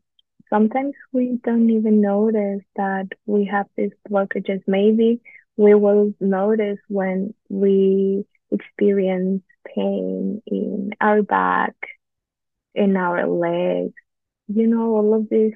sometimes 0.50 0.94
we 1.12 1.38
don't 1.44 1.70
even 1.70 2.00
notice 2.00 2.62
that 2.76 3.08
we 3.26 3.46
have 3.46 3.66
these 3.76 3.92
blockages 4.11 4.62
maybe 4.66 5.20
we 5.56 5.74
will 5.74 6.14
notice 6.20 6.78
when 6.88 7.34
we 7.48 8.24
experience 8.50 9.42
pain 9.66 10.40
in 10.46 10.90
our 11.00 11.22
back, 11.22 11.74
in 12.74 12.96
our 12.96 13.26
legs, 13.26 13.94
you 14.46 14.66
know, 14.68 14.94
all 14.96 15.14
of 15.14 15.28
this 15.28 15.52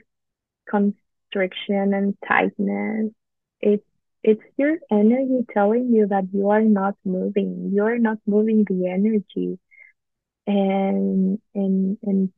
constriction 0.69 1.95
and 1.95 2.17
tightness. 2.27 3.13
It's 3.61 3.85
it's 4.25 4.43
your 4.57 4.77
energy 4.91 5.47
telling 5.53 5.93
you 5.93 6.07
that 6.09 6.25
you 6.33 6.51
are 6.51 6.63
not 6.63 6.95
moving. 7.05 7.71
You 7.75 7.85
are 7.85 7.99
not 7.99 8.19
moving 8.27 8.65
the 8.69 8.89
energy. 8.89 9.59
And 10.47 11.39
and 11.55 11.99
and 12.03 12.33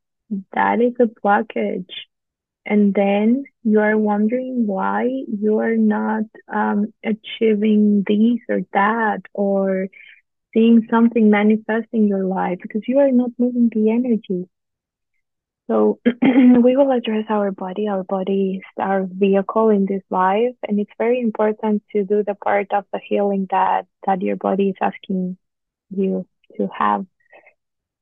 that 0.53 0.81
is 0.81 0.95
a 1.01 1.07
blockage. 1.07 1.91
And 2.67 2.95
then 2.95 3.45
you 3.63 3.81
are 3.81 3.97
wondering 3.97 4.67
why 4.67 5.05
you 5.05 5.59
are 5.59 5.77
not 5.77 6.25
um, 6.53 6.93
achieving 7.05 8.05
this 8.07 8.41
or 8.49 8.63
that, 8.73 9.21
or 9.35 9.89
seeing 10.55 10.87
something 10.91 11.31
manifest 11.31 11.89
in 11.93 12.09
your 12.09 12.25
life 12.25 12.59
because 12.63 12.83
you 12.87 13.01
are 13.01 13.11
not 13.11 13.31
moving 13.39 13.71
the 13.75 13.91
energy. 13.91 14.49
So 15.67 15.99
we 16.23 16.77
will 16.77 16.91
address 16.91 17.25
our 17.29 17.51
body. 17.51 17.89
Our 17.89 18.05
body 18.05 18.57
is 18.59 18.83
our 18.83 19.07
vehicle 19.11 19.71
in 19.71 19.87
this 19.87 20.03
life, 20.11 20.55
and 20.67 20.79
it's 20.79 20.93
very 20.99 21.21
important 21.21 21.83
to 21.93 22.05
do 22.05 22.23
the 22.23 22.35
part 22.35 22.73
of 22.73 22.85
the 22.93 23.01
healing 23.07 23.47
that 23.51 23.87
that 24.07 24.21
your 24.21 24.37
body 24.37 24.71
is 24.71 24.77
asking 24.81 25.39
you 25.91 26.27
to 26.57 26.69
have. 26.79 27.07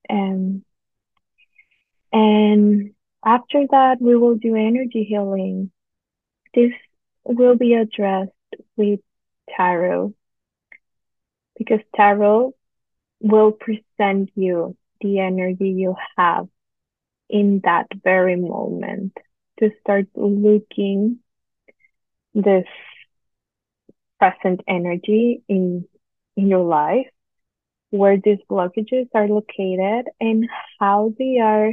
And 0.09 0.63
and 2.13 2.95
after 3.25 3.67
that, 3.71 3.97
we 4.01 4.17
will 4.17 4.37
do 4.37 4.55
energy 4.57 5.05
healing. 5.05 5.71
This 6.55 6.73
will 7.25 7.57
be 7.57 7.75
addressed 7.75 8.31
with 8.77 9.01
tarot 9.57 10.15
because 11.57 11.81
tarot 11.95 12.55
will 13.21 13.53
present 13.53 14.31
you 14.35 14.77
the 15.01 15.21
energy 15.21 15.71
you 15.71 15.95
have 16.17 16.49
in 17.29 17.61
that 17.65 17.87
very 18.03 18.37
moment 18.37 19.17
to 19.59 19.71
start 19.81 20.07
looking 20.15 21.19
this 22.35 22.67
present 24.19 24.61
energy 24.69 25.43
in 25.49 25.87
in 26.37 26.49
your 26.49 26.65
life 26.65 27.07
where 27.91 28.17
these 28.17 28.39
blockages 28.51 29.09
are 29.15 29.29
located 29.29 30.07
and 30.21 30.49
how 30.81 31.13
they 31.19 31.39
are 31.39 31.73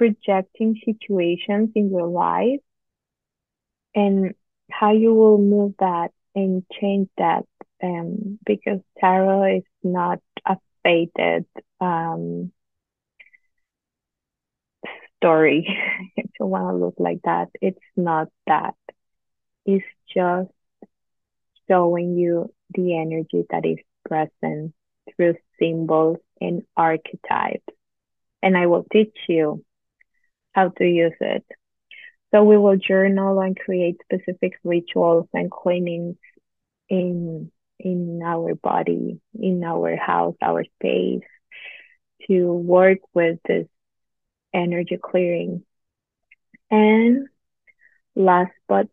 projecting 0.00 0.80
situations 0.82 1.68
in 1.74 1.90
your 1.90 2.06
life 2.06 2.60
and 3.94 4.34
how 4.70 4.92
you 4.92 5.12
will 5.12 5.36
move 5.36 5.74
that 5.78 6.10
and 6.34 6.64
change 6.80 7.10
that 7.18 7.44
um, 7.82 8.38
because 8.46 8.80
tarot 8.98 9.58
is 9.58 9.62
not 9.82 10.20
a 10.46 10.56
fated 10.82 11.44
um, 11.82 12.50
story. 15.18 15.68
if 16.16 16.30
you 16.40 16.46
want 16.46 16.70
to 16.70 16.76
look 16.82 16.94
like 16.96 17.20
that, 17.24 17.48
it's 17.60 17.78
not 17.94 18.28
that. 18.46 18.76
It's 19.66 19.84
just 20.16 20.50
showing 21.68 22.16
you 22.16 22.54
the 22.70 22.96
energy 22.96 23.44
that 23.50 23.66
is 23.66 23.76
present 24.08 24.72
through 25.14 25.34
symbols 25.58 26.16
and 26.40 26.62
archetypes. 26.74 27.74
And 28.42 28.56
I 28.56 28.64
will 28.66 28.86
teach 28.90 29.14
you 29.28 29.62
how 30.52 30.68
to 30.68 30.84
use 30.84 31.16
it. 31.20 31.44
So 32.32 32.44
we 32.44 32.56
will 32.56 32.76
journal 32.76 33.40
and 33.40 33.58
create 33.58 33.96
specific 34.04 34.52
rituals 34.62 35.28
and 35.34 35.50
cleanings 35.50 36.16
in 36.88 37.50
in 37.78 38.20
our 38.22 38.54
body, 38.54 39.20
in 39.38 39.64
our 39.64 39.96
house, 39.96 40.36
our 40.42 40.64
space, 40.64 41.22
to 42.26 42.52
work 42.52 42.98
with 43.14 43.38
this 43.48 43.66
energy 44.52 44.98
clearing. 45.02 45.64
And 46.70 47.26
last 48.14 48.52
but 48.68 48.88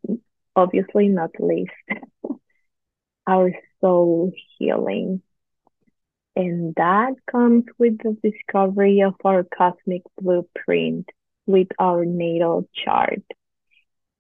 obviously 0.55 1.09
not 1.09 1.31
least, 1.39 1.71
our 3.27 3.51
soul 3.81 4.31
healing. 4.57 5.21
And 6.35 6.73
that 6.75 7.13
comes 7.29 7.65
with 7.77 7.97
the 7.97 8.15
discovery 8.23 9.01
of 9.01 9.15
our 9.25 9.43
cosmic 9.43 10.03
blueprint 10.19 11.09
with 11.47 11.69
our 11.79 12.05
natal 12.05 12.67
chart. 12.85 13.23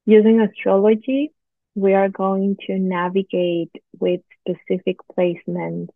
Using 0.05 0.41
astrology, 0.41 1.33
we 1.75 1.93
are 1.93 2.09
going 2.09 2.57
to 2.67 2.79
navigate 2.79 3.71
with 3.99 4.21
specific 4.41 4.97
placements 5.17 5.89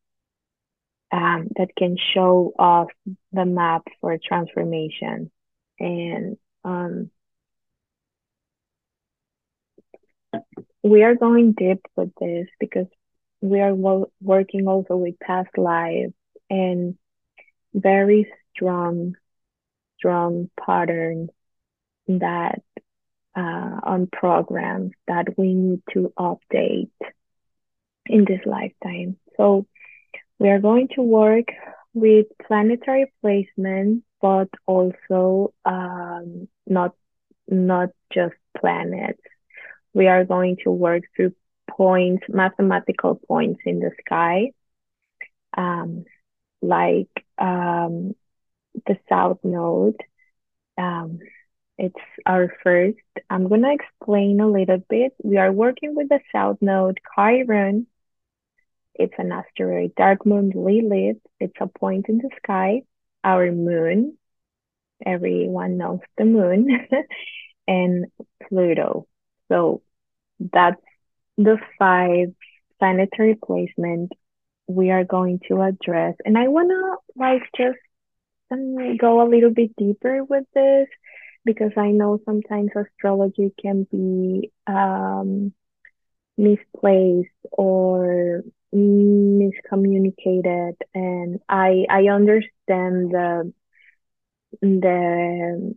um, 1.12 1.48
that 1.58 1.70
can 1.78 1.98
show 2.14 2.54
us 2.60 2.88
the 3.32 3.46
map 3.46 3.84
for 4.02 4.18
transformation. 4.18 5.32
And 5.80 6.38
um, 6.64 7.12
we 10.84 11.04
are 11.04 11.16
going 11.16 11.54
deep 11.54 11.82
with 11.96 12.12
this 12.20 12.48
because 12.60 12.88
we 13.42 13.60
are 13.62 13.74
wo- 13.74 14.12
working 14.22 14.68
also 14.68 14.96
with 14.96 15.20
past 15.20 15.58
lives 15.58 16.14
and 16.50 16.96
very 17.74 18.32
strong, 18.56 19.16
strong 20.02 20.50
patterns 20.60 21.30
that 22.08 22.62
uh, 23.36 23.80
on 23.84 24.08
programs 24.12 24.92
that 25.08 25.28
we 25.38 25.54
need 25.54 25.82
to 25.94 26.12
update 26.18 26.90
in 28.06 28.26
this 28.26 28.42
lifetime. 28.46 29.18
So 29.38 29.66
we 30.40 30.50
are 30.50 30.60
going 30.60 30.90
to 30.96 31.02
work 31.02 31.46
with 31.94 32.28
planetary 32.48 33.12
placement, 33.22 34.04
but 34.22 34.50
also 34.66 35.54
um, 35.66 36.48
not 36.68 36.96
not 37.48 37.90
just 38.14 38.36
planets. 38.60 39.22
We 39.94 40.08
are 40.08 40.26
going 40.26 40.58
to 40.64 40.72
work 40.72 41.04
through 41.16 41.34
points, 41.70 42.24
mathematical 42.30 43.16
points 43.28 43.62
in 43.66 43.80
the 43.80 43.92
sky, 44.06 44.52
um, 45.58 46.06
like 46.62 47.10
um, 47.38 48.16
the 48.86 48.98
South 49.10 49.40
Node. 49.44 50.00
Um, 50.78 51.20
it's 51.78 51.96
our 52.26 52.54
first. 52.64 52.98
I'm 53.30 53.48
going 53.48 53.64
to 53.64 53.74
explain 53.74 54.40
a 54.40 54.48
little 54.48 54.84
bit. 54.90 55.14
We 55.24 55.38
are 55.38 55.52
working 55.52 55.96
with 55.96 56.10
the 56.10 56.20
South 56.32 56.58
Node, 56.62 57.00
Chiron. 57.16 57.88
It's 58.96 59.14
an 59.18 59.32
asteroid, 59.32 59.94
Dark 59.96 60.26
Moon 60.26 60.52
Lilith. 60.54 61.22
It's 61.40 61.56
a 61.60 61.68
point 61.68 62.08
in 62.10 62.18
the 62.18 62.30
sky. 62.44 62.84
Our 63.24 63.52
moon, 63.52 64.18
everyone 65.06 65.78
knows 65.78 66.00
the 66.18 66.26
moon, 66.26 66.88
and 67.68 68.06
Pluto. 68.48 69.08
So 69.48 69.82
that's 70.40 70.82
the 71.38 71.58
five 71.80 72.34
planetary 72.80 73.36
placement 73.36 74.12
we 74.68 74.92
are 74.92 75.04
going 75.04 75.40
to 75.48 75.62
address. 75.62 76.16
And 76.26 76.38
I 76.38 76.48
want 76.48 76.70
to 76.70 77.20
like 77.20 77.44
just 77.58 77.78
um, 78.52 78.98
go 78.98 79.22
a 79.22 79.30
little 79.30 79.52
bit 79.52 79.76
deeper 79.78 80.24
with 80.24 80.46
this 80.54 80.88
because 81.46 81.72
I 81.78 81.92
know 81.92 82.20
sometimes 82.26 82.72
astrology 82.76 83.54
can 83.62 83.88
be 83.92 84.52
um, 84.68 85.54
misplaced 86.38 87.30
or 87.52 88.44
miscommunicated, 88.74 90.76
and 90.94 91.40
I 91.50 91.86
I 91.90 92.08
understand 92.10 93.12
the 93.12 93.52
the 94.62 95.76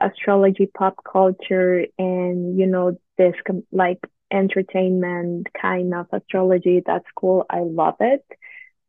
astrology 0.00 0.66
pop 0.66 0.96
culture 1.10 1.84
and 1.98 2.58
you 2.58 2.66
know 2.66 2.98
this 3.18 3.34
like 3.72 4.00
entertainment 4.32 5.46
kind 5.60 5.94
of 5.94 6.06
astrology 6.12 6.82
that's 6.84 7.04
cool 7.16 7.44
i 7.50 7.60
love 7.60 7.96
it 8.00 8.24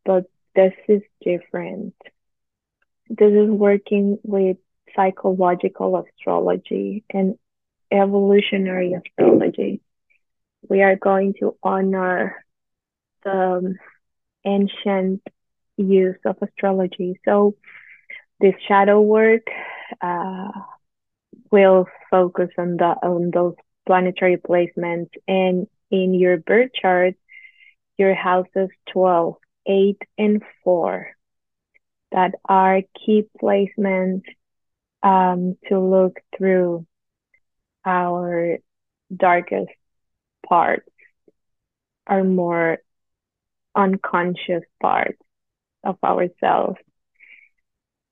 but 0.05 0.25
this 0.55 0.73
is 0.87 1.01
different 1.23 1.93
this 3.09 3.31
is 3.31 3.49
working 3.49 4.17
with 4.23 4.57
psychological 4.95 6.03
astrology 6.03 7.03
and 7.09 7.35
evolutionary 7.91 8.93
astrology. 8.93 9.81
We 10.67 10.81
are 10.81 10.95
going 10.95 11.35
to 11.39 11.55
honor 11.61 12.43
the 13.23 13.75
ancient 14.45 15.21
use 15.77 16.17
of 16.25 16.37
astrology. 16.41 17.19
So 17.25 17.55
this 18.39 18.55
shadow 18.67 19.01
work 19.01 19.47
uh, 20.01 20.49
will 21.51 21.87
focus 22.09 22.49
on 22.57 22.77
the 22.77 22.95
on 23.03 23.31
those 23.31 23.55
planetary 23.85 24.37
placements 24.37 25.09
and 25.27 25.67
in 25.91 26.13
your 26.13 26.37
birth 26.37 26.71
chart, 26.73 27.13
your 27.97 28.15
houses 28.15 28.69
12, 28.91 29.35
8, 29.67 30.01
and 30.17 30.43
4 30.63 31.14
that 32.11 32.35
are 32.47 32.81
key 33.05 33.25
placements 33.41 34.23
um, 35.03 35.57
to 35.67 35.79
look 35.79 36.19
through 36.37 36.85
our 37.85 38.57
darkest 39.15 39.71
parts, 40.47 40.89
our 42.07 42.23
more 42.23 42.79
unconscious 43.75 44.63
parts 44.81 45.21
of 45.83 45.97
ourselves. 46.03 46.77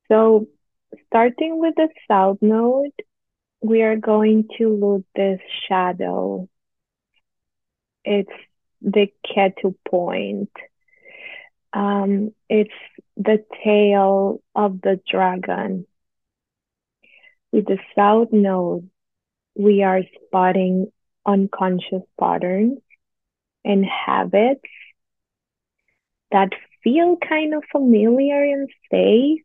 So, 0.09 0.47
starting 1.07 1.59
with 1.59 1.75
the 1.75 1.89
south 2.07 2.37
node, 2.41 2.91
we 3.61 3.81
are 3.81 3.95
going 3.95 4.49
to 4.57 4.69
look 4.69 5.03
this 5.15 5.39
shadow. 5.67 6.47
It's 8.03 8.29
the 8.81 9.07
Ketu 9.25 9.75
point. 9.89 10.51
Um, 11.71 12.31
it's 12.49 12.73
the 13.17 13.43
tail 13.63 14.41
of 14.55 14.81
the 14.81 14.99
dragon 15.09 15.85
with 17.53 17.65
the 17.67 17.77
south 17.95 18.29
node, 18.31 18.89
we 19.55 19.83
are 19.83 20.01
spotting 20.25 20.91
unconscious 21.25 22.01
patterns 22.19 22.79
and 23.63 23.85
habits 23.85 24.61
that 26.31 26.49
feel 26.83 27.15
kind 27.17 27.53
of 27.53 27.63
familiar 27.71 28.43
and 28.43 28.69
safe, 28.91 29.41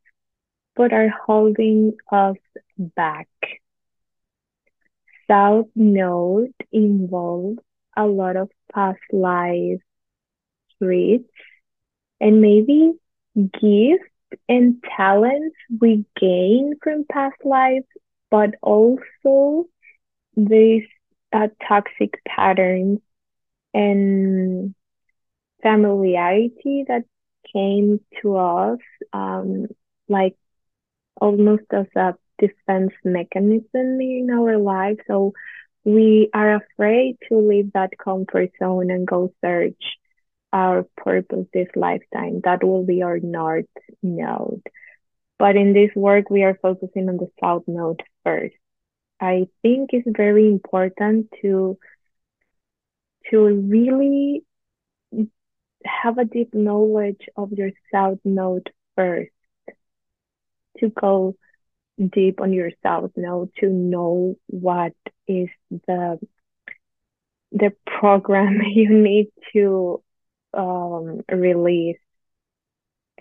but 0.74 0.92
are 0.92 1.10
holding 1.26 1.92
us 2.10 2.38
back. 2.78 3.28
South 5.30 5.68
Node 5.74 6.54
involves 6.72 7.58
a 7.96 8.06
lot 8.06 8.36
of 8.36 8.50
past 8.72 9.00
life 9.12 9.80
traits 10.82 11.28
and 12.20 12.40
maybe 12.40 12.92
gifts 13.38 14.10
and 14.48 14.82
talents 14.96 15.56
we 15.80 16.04
gain 16.20 16.74
from 16.82 17.04
past 17.10 17.36
lives, 17.44 17.86
but 18.30 18.50
also 18.62 19.66
these 20.36 20.84
uh, 21.32 21.48
toxic 21.66 22.14
patterns 22.26 23.00
and 23.74 24.74
familiarity 25.62 26.84
that 26.88 27.04
came 27.52 28.00
to 28.22 28.36
us, 28.36 28.78
um, 29.12 29.66
like 30.08 30.36
almost 31.20 31.64
as 31.72 31.86
a 31.96 32.14
defense 32.38 32.92
mechanism 33.04 34.00
in 34.00 34.28
our 34.32 34.58
life. 34.58 34.98
So 35.06 35.32
we 35.84 36.28
are 36.34 36.56
afraid 36.56 37.16
to 37.28 37.38
leave 37.38 37.72
that 37.72 37.90
comfort 38.02 38.50
zone 38.58 38.90
and 38.90 39.06
go 39.06 39.32
search 39.44 39.82
our 40.52 40.86
purpose 40.96 41.46
this 41.52 41.68
lifetime. 41.76 42.40
That 42.44 42.64
will 42.64 42.84
be 42.84 43.02
our 43.02 43.18
north 43.18 43.66
node. 44.02 44.62
But 45.38 45.56
in 45.56 45.72
this 45.72 45.90
work, 45.94 46.30
we 46.30 46.42
are 46.42 46.58
focusing 46.60 47.08
on 47.08 47.16
the 47.16 47.30
south 47.40 47.64
node 47.66 48.02
first. 48.24 48.54
I 49.20 49.48
think 49.62 49.90
it's 49.92 50.08
very 50.16 50.48
important 50.48 51.28
to 51.42 51.78
to 53.30 53.44
really 53.44 54.42
have 55.84 56.18
a 56.18 56.24
deep 56.24 56.54
knowledge 56.54 57.28
of 57.36 57.52
your 57.52 57.70
south 57.92 58.18
node 58.24 58.70
first. 58.96 59.30
To 60.78 60.88
go 60.88 61.36
deep 61.98 62.40
on 62.40 62.52
your 62.52 62.70
south 62.82 63.10
node 63.16 63.50
to 63.58 63.68
know 63.68 64.36
what 64.46 64.92
is 65.26 65.48
the 65.70 66.18
the 67.50 67.72
program 67.86 68.60
you 68.66 68.90
need 68.90 69.28
to 69.52 70.02
um, 70.54 71.20
release 71.30 71.98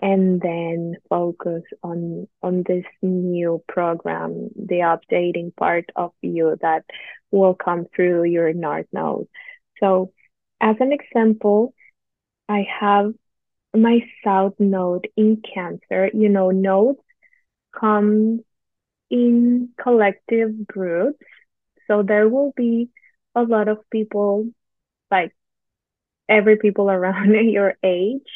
and 0.00 0.40
then 0.40 0.94
focus 1.08 1.62
on 1.82 2.28
on 2.42 2.62
this 2.66 2.84
new 3.02 3.62
program 3.66 4.48
the 4.54 4.76
updating 4.76 5.54
part 5.56 5.86
of 5.96 6.12
you 6.22 6.56
that 6.60 6.84
will 7.30 7.54
come 7.54 7.86
through 7.94 8.24
your 8.24 8.52
north 8.52 8.86
node. 8.92 9.26
So 9.80 10.12
as 10.60 10.76
an 10.80 10.92
example 10.92 11.74
i 12.48 12.66
have 12.80 13.12
my 13.74 14.00
south 14.24 14.54
node 14.58 15.08
in 15.16 15.42
cancer. 15.42 16.10
You 16.12 16.28
know 16.28 16.50
nodes 16.50 17.00
come 17.78 18.40
in 19.10 19.70
collective 19.80 20.66
groups. 20.66 21.24
So 21.86 22.02
there 22.02 22.28
will 22.28 22.52
be 22.56 22.90
a 23.34 23.42
lot 23.42 23.68
of 23.68 23.78
people 23.90 24.48
like 25.10 25.34
every 26.28 26.56
people 26.56 26.90
around 26.90 27.34
your 27.50 27.74
age 27.82 28.28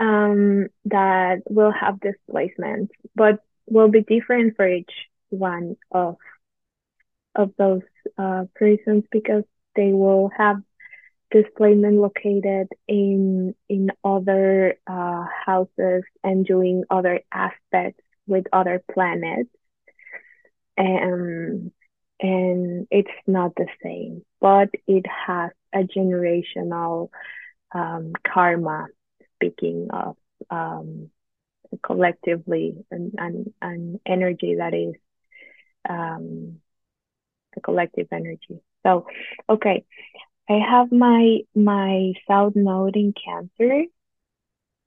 um, 0.00 0.68
that 0.86 1.42
will 1.48 1.72
have 1.72 2.00
displacement, 2.00 2.90
but 3.14 3.40
will 3.66 3.88
be 3.88 4.02
different 4.02 4.56
for 4.56 4.68
each 4.68 4.90
one 5.30 5.76
of 5.92 6.16
of 7.34 7.50
those 7.58 7.82
uh, 8.18 8.44
persons 8.54 9.04
because 9.10 9.44
they 9.76 9.92
will 9.92 10.30
have 10.36 10.56
displacement 11.30 11.96
located 11.96 12.68
in 12.88 13.54
in 13.68 13.90
other 14.04 14.74
uh, 14.86 15.24
houses 15.46 16.04
and 16.22 16.46
doing 16.46 16.84
other 16.90 17.20
aspects 17.32 18.02
with 18.26 18.44
other 18.52 18.82
planets. 18.92 19.50
And 20.76 21.72
and 22.20 22.86
it's 22.90 23.08
not 23.26 23.54
the 23.56 23.66
same 23.82 24.24
but 24.40 24.70
it 24.86 25.04
has 25.06 25.50
a 25.74 25.80
generational 25.80 27.10
um, 27.74 28.12
karma 28.26 28.86
speaking 29.34 29.88
of 29.90 30.16
um, 30.50 31.10
collectively 31.82 32.74
an, 32.90 33.12
an, 33.18 33.54
an 33.60 34.00
energy 34.06 34.56
that 34.56 34.74
is 34.74 34.94
um, 35.88 36.58
a 37.56 37.60
collective 37.60 38.08
energy. 38.12 38.60
So 38.84 39.06
okay. 39.48 39.84
I 40.48 40.60
have 40.70 40.92
my 40.92 41.38
my 41.56 42.12
south 42.28 42.54
node 42.54 42.94
in 42.94 43.12
Cancer. 43.12 43.84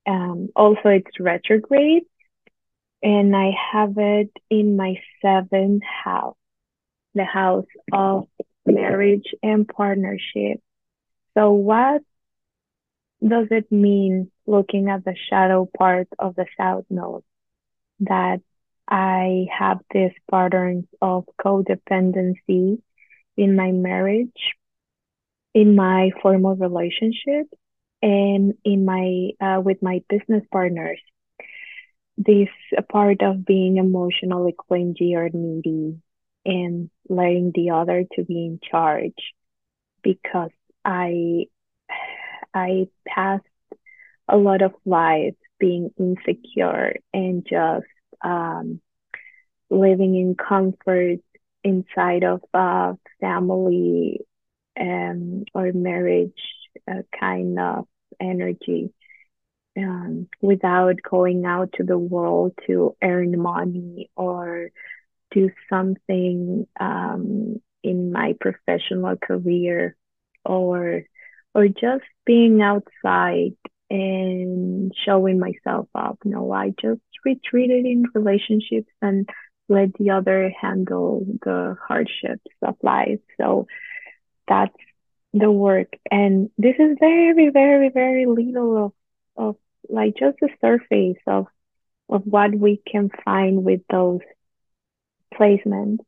Um, 0.07 0.49
also, 0.55 0.89
it's 0.89 1.19
retrograde, 1.19 2.03
and 3.03 3.35
I 3.35 3.51
have 3.73 3.93
it 3.97 4.31
in 4.49 4.77
my 4.77 4.95
seventh 5.21 5.83
house, 5.83 6.37
the 7.19 7.25
house 7.25 7.67
of 7.91 8.27
marriage 8.65 9.27
and 9.43 9.67
partnership. 9.67 10.61
So, 11.37 11.51
what 11.51 12.01
does 13.21 13.47
it 13.51 13.69
mean 13.71 14.31
looking 14.47 14.89
at 14.89 15.03
the 15.03 15.15
shadow 15.29 15.69
part 15.77 16.07
of 16.17 16.35
the 16.35 16.45
south 16.57 16.85
node? 16.89 17.23
That 17.99 18.39
I 18.87 19.47
have 19.57 19.79
these 19.93 20.15
patterns 20.31 20.85
of 21.01 21.25
codependency 21.43 22.81
in 23.35 23.55
my 23.55 23.71
marriage 23.71 24.41
in 25.53 25.75
my 25.75 26.11
formal 26.21 26.55
relationship 26.55 27.47
and 28.01 28.53
in 28.63 28.85
my 28.85 29.31
uh, 29.41 29.59
with 29.61 29.81
my 29.81 30.01
business 30.09 30.43
partners 30.51 30.99
this 32.17 32.49
part 32.91 33.21
of 33.21 33.45
being 33.45 33.77
emotionally 33.77 34.53
clingy 34.57 35.15
or 35.15 35.29
needy 35.33 35.97
and 36.45 36.89
letting 37.07 37.51
the 37.53 37.71
other 37.71 38.05
to 38.15 38.23
be 38.23 38.45
in 38.45 38.59
charge 38.69 39.33
because 40.03 40.51
i 40.85 41.45
i 42.53 42.87
passed 43.07 43.43
a 44.27 44.37
lot 44.37 44.61
of 44.61 44.73
life 44.85 45.35
being 45.59 45.91
insecure 45.99 46.95
and 47.13 47.45
just 47.49 47.85
um, 48.23 48.79
living 49.69 50.15
in 50.15 50.35
comfort 50.35 51.19
inside 51.63 52.23
of 52.23 52.41
a 52.53 52.95
family 53.19 54.21
um, 54.79 55.43
or 55.53 55.71
marriage 55.73 56.41
uh, 56.89 57.01
kind 57.19 57.59
of 57.59 57.85
energy 58.19 58.93
um, 59.77 60.27
without 60.41 60.95
going 61.07 61.45
out 61.45 61.73
to 61.73 61.83
the 61.83 61.97
world 61.97 62.53
to 62.67 62.95
earn 63.03 63.39
money 63.39 64.09
or 64.15 64.69
do 65.31 65.49
something 65.69 66.67
um, 66.79 67.61
in 67.83 68.11
my 68.11 68.35
professional 68.39 69.15
career 69.17 69.95
or 70.45 71.03
or 71.55 71.67
just 71.67 72.05
being 72.25 72.61
outside 72.61 73.55
and 73.89 74.93
showing 75.05 75.39
myself 75.39 75.87
up. 75.95 76.19
No, 76.23 76.51
I 76.51 76.73
just 76.79 77.01
retreated 77.25 77.85
in 77.85 78.05
relationships 78.13 78.91
and 79.01 79.27
let 79.67 79.93
the 79.93 80.11
other 80.11 80.51
handle 80.59 81.25
the 81.43 81.75
hardships 81.87 82.51
of 82.61 82.75
life. 82.81 83.19
So 83.39 83.67
that's 84.47 84.75
the 85.33 85.51
work. 85.51 85.93
And 86.09 86.49
this 86.57 86.75
is 86.79 86.97
very, 86.99 87.49
very, 87.49 87.89
very 87.89 88.25
little 88.25 88.85
of, 88.85 88.93
of 89.37 89.55
like 89.87 90.15
just 90.17 90.37
the 90.41 90.49
surface 90.61 91.21
of, 91.27 91.47
of 92.09 92.23
what 92.25 92.53
we 92.53 92.81
can 92.85 93.09
find 93.25 93.63
with 93.63 93.81
those 93.89 94.21
placements. 95.33 95.99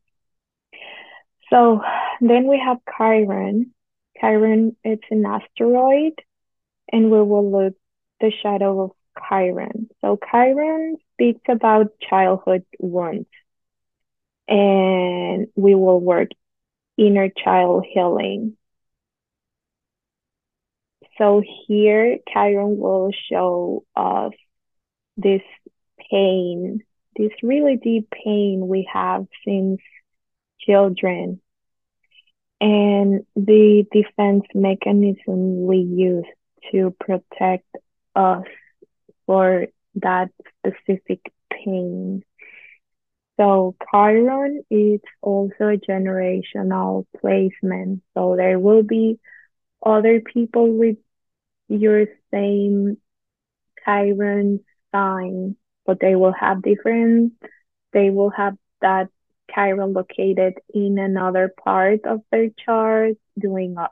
So 1.49 1.81
then 2.21 2.47
we 2.47 2.61
have 2.63 2.77
Chiron. 2.97 3.73
Chiron, 4.19 4.75
it's 4.83 5.03
an 5.09 5.25
asteroid, 5.25 6.13
and 6.91 7.11
we 7.11 7.21
will 7.21 7.51
look 7.51 7.75
the 8.19 8.31
shadow 8.41 8.81
of 8.81 8.91
Chiron. 9.27 9.89
So 10.01 10.17
Chiron 10.31 10.97
speaks 11.13 11.41
about 11.49 11.99
childhood 11.99 12.65
wounds, 12.79 13.27
and 14.47 15.47
we 15.55 15.75
will 15.75 15.99
work 15.99 16.29
inner 16.97 17.29
child 17.29 17.85
healing. 17.91 18.55
So 21.17 21.43
here, 21.67 22.19
Chiron 22.31 22.77
will 22.77 23.11
show 23.29 23.83
us 23.95 24.33
this 25.17 25.41
pain, 26.09 26.83
this 27.15 27.31
really 27.43 27.77
deep 27.77 28.09
pain 28.09 28.67
we 28.67 28.87
have 28.91 29.27
since 29.45 29.79
children, 30.59 31.41
and 32.59 33.25
the 33.35 33.85
defense 33.91 34.43
mechanism 34.53 35.65
we 35.65 35.77
use 35.77 36.25
to 36.71 36.95
protect 36.99 37.67
us 38.15 38.45
for 39.25 39.67
that 39.95 40.29
specific 40.59 41.19
pain. 41.51 42.23
So 43.39 43.75
Chiron 43.89 44.63
is 44.69 44.99
also 45.21 45.69
a 45.69 45.77
generational 45.77 47.05
placement. 47.19 48.03
So 48.13 48.35
there 48.35 48.59
will 48.59 48.83
be 48.83 49.19
other 49.83 50.21
people 50.21 50.71
with 50.71 50.97
your 51.67 52.05
same 52.31 52.97
Chiron 53.83 54.59
sign, 54.91 55.55
but 55.91 55.99
they 55.99 56.15
will 56.15 56.31
have 56.31 56.61
different, 56.61 57.33
they 57.91 58.09
will 58.09 58.29
have 58.29 58.55
that 58.79 59.09
Chiron 59.53 59.91
located 59.91 60.53
in 60.73 60.97
another 60.97 61.53
part 61.65 62.05
of 62.05 62.21
their 62.31 62.47
chart 62.65 63.15
doing 63.37 63.75
a, 63.77 63.89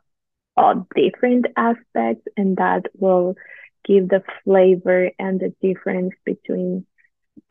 a 0.62 0.76
different 0.96 1.48
aspects 1.58 2.26
and 2.38 2.56
that 2.56 2.86
will 2.98 3.36
give 3.84 4.08
the 4.08 4.24
flavor 4.46 5.12
and 5.20 5.42
the 5.42 5.54
difference 5.62 6.14
between 6.24 6.86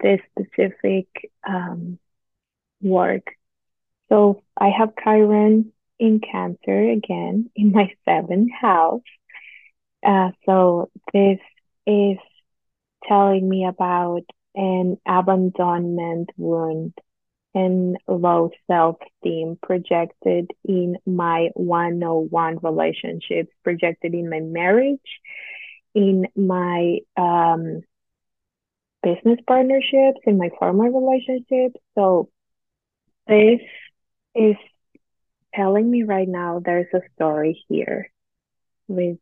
this 0.02 0.20
specific 0.30 1.08
um, 1.46 1.98
work. 2.80 3.26
So 4.08 4.42
I 4.58 4.70
have 4.70 4.94
Chiron 5.04 5.74
in 5.98 6.20
Cancer 6.20 6.90
again 6.90 7.50
in 7.54 7.72
my 7.72 7.92
seventh 8.08 8.50
house. 8.58 9.02
Uh, 10.02 10.30
so 10.46 10.88
this 11.12 11.38
is 11.86 12.16
telling 13.06 13.48
me 13.48 13.66
about 13.66 14.22
an 14.58 14.98
abandonment 15.06 16.30
wound 16.36 16.92
and 17.54 17.96
low 18.08 18.50
self-esteem 18.66 19.56
projected 19.62 20.50
in 20.64 20.96
my 21.06 21.48
one-on-one 21.54 22.58
relationships, 22.62 23.50
projected 23.62 24.14
in 24.14 24.28
my 24.28 24.40
marriage, 24.40 24.98
in 25.94 26.26
my 26.36 26.98
um, 27.16 27.82
business 29.02 29.38
partnerships, 29.46 30.20
in 30.26 30.36
my 30.36 30.50
former 30.58 30.90
relationships. 30.90 31.80
So 31.94 32.28
this 33.28 33.60
is 34.34 34.56
telling 35.54 35.88
me 35.88 36.02
right 36.02 36.28
now 36.28 36.60
there's 36.64 36.92
a 36.92 37.00
story 37.14 37.64
here 37.68 38.10
with 38.88 39.18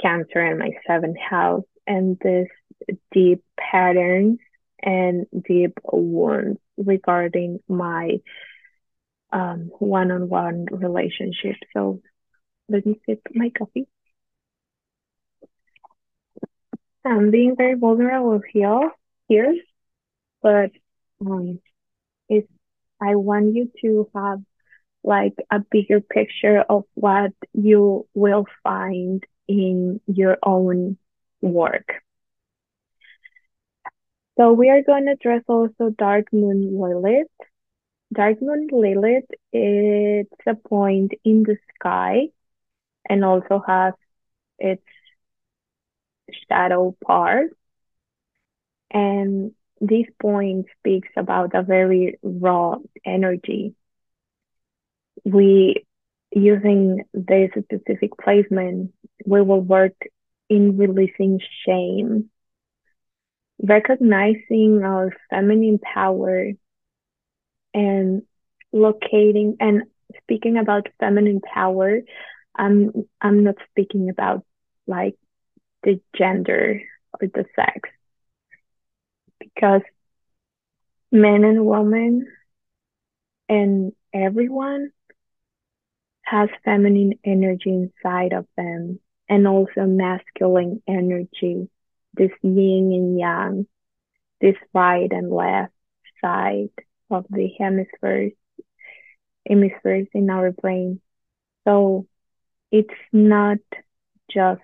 Cancer 0.00 0.40
in 0.40 0.58
my 0.58 0.70
seventh 0.86 1.18
house 1.18 1.64
and 1.86 2.16
this 2.22 2.48
deep 3.12 3.44
patterns 3.58 4.38
and 4.82 5.26
deep 5.46 5.78
wounds 5.84 6.58
regarding 6.76 7.60
my 7.68 8.18
um, 9.32 9.70
one-on-one 9.78 10.66
relationship. 10.70 11.56
So 11.72 12.00
let 12.68 12.86
me 12.86 13.00
sip 13.06 13.20
my 13.34 13.50
coffee. 13.50 13.86
I'm 17.04 17.30
being 17.30 17.56
very 17.56 17.74
vulnerable 17.74 18.40
here, 18.52 18.90
here, 19.28 19.54
but 20.42 20.70
um, 21.24 21.60
it's 22.28 22.48
I 23.00 23.14
want 23.14 23.54
you 23.54 23.70
to 23.80 24.10
have 24.14 24.40
like 25.02 25.34
a 25.50 25.60
bigger 25.70 26.00
picture 26.00 26.60
of 26.60 26.84
what 26.94 27.32
you 27.54 28.06
will 28.14 28.44
find 28.62 29.24
in 29.48 30.00
your 30.06 30.36
own 30.42 30.98
work. 31.40 31.88
So 34.40 34.54
we 34.54 34.70
are 34.70 34.80
going 34.80 35.04
to 35.04 35.12
address 35.12 35.42
also 35.48 35.90
Dark 35.98 36.32
Moon 36.32 36.80
Lilith. 36.80 37.26
Dark 38.10 38.40
Moon 38.40 38.68
Lilith, 38.72 39.28
it's 39.52 40.46
a 40.46 40.54
point 40.54 41.12
in 41.26 41.42
the 41.42 41.58
sky 41.74 42.28
and 43.06 43.22
also 43.22 43.62
has 43.66 43.92
its 44.58 44.82
shadow 46.48 46.96
part. 47.04 47.50
And 48.90 49.52
this 49.78 50.06
point 50.18 50.68
speaks 50.78 51.10
about 51.18 51.54
a 51.54 51.62
very 51.62 52.18
raw 52.22 52.76
energy. 53.04 53.74
We 55.22 55.84
using 56.32 57.04
this 57.12 57.50
specific 57.62 58.12
placement, 58.18 58.94
we 59.26 59.42
will 59.42 59.60
work 59.60 59.96
in 60.48 60.78
releasing 60.78 61.40
shame, 61.66 62.30
recognizing 63.62 64.82
our 64.84 65.12
feminine 65.28 65.78
power, 65.78 66.52
and 67.74 68.22
locating 68.72 69.56
and 69.60 69.82
speaking 70.22 70.56
about 70.58 70.88
feminine 70.98 71.40
power. 71.40 72.00
I'm 72.54 72.92
I'm 73.20 73.44
not 73.44 73.56
speaking 73.70 74.10
about 74.10 74.44
like 74.86 75.16
the 75.82 76.00
gender 76.16 76.80
or 77.14 77.28
the 77.28 77.44
sex 77.56 77.90
because 79.38 79.82
men 81.12 81.44
and 81.44 81.64
women 81.64 82.26
and 83.48 83.92
everyone 84.12 84.90
has 86.22 86.48
feminine 86.64 87.14
energy 87.24 87.70
inside 87.70 88.32
of 88.32 88.46
them 88.56 89.00
and 89.28 89.46
also 89.48 89.84
masculine 89.86 90.82
energy, 90.86 91.68
this 92.14 92.30
yin 92.42 92.92
and 92.92 93.18
yang, 93.18 93.66
this 94.40 94.56
right 94.74 95.10
and 95.10 95.30
left 95.30 95.72
side 96.22 96.70
of 97.10 97.26
the 97.30 97.48
hemispheres, 97.58 98.32
hemispheres 99.48 100.08
in 100.14 100.30
our 100.30 100.52
brain. 100.52 101.00
So 101.66 102.06
it's 102.70 102.88
not 103.12 103.58
just 104.30 104.62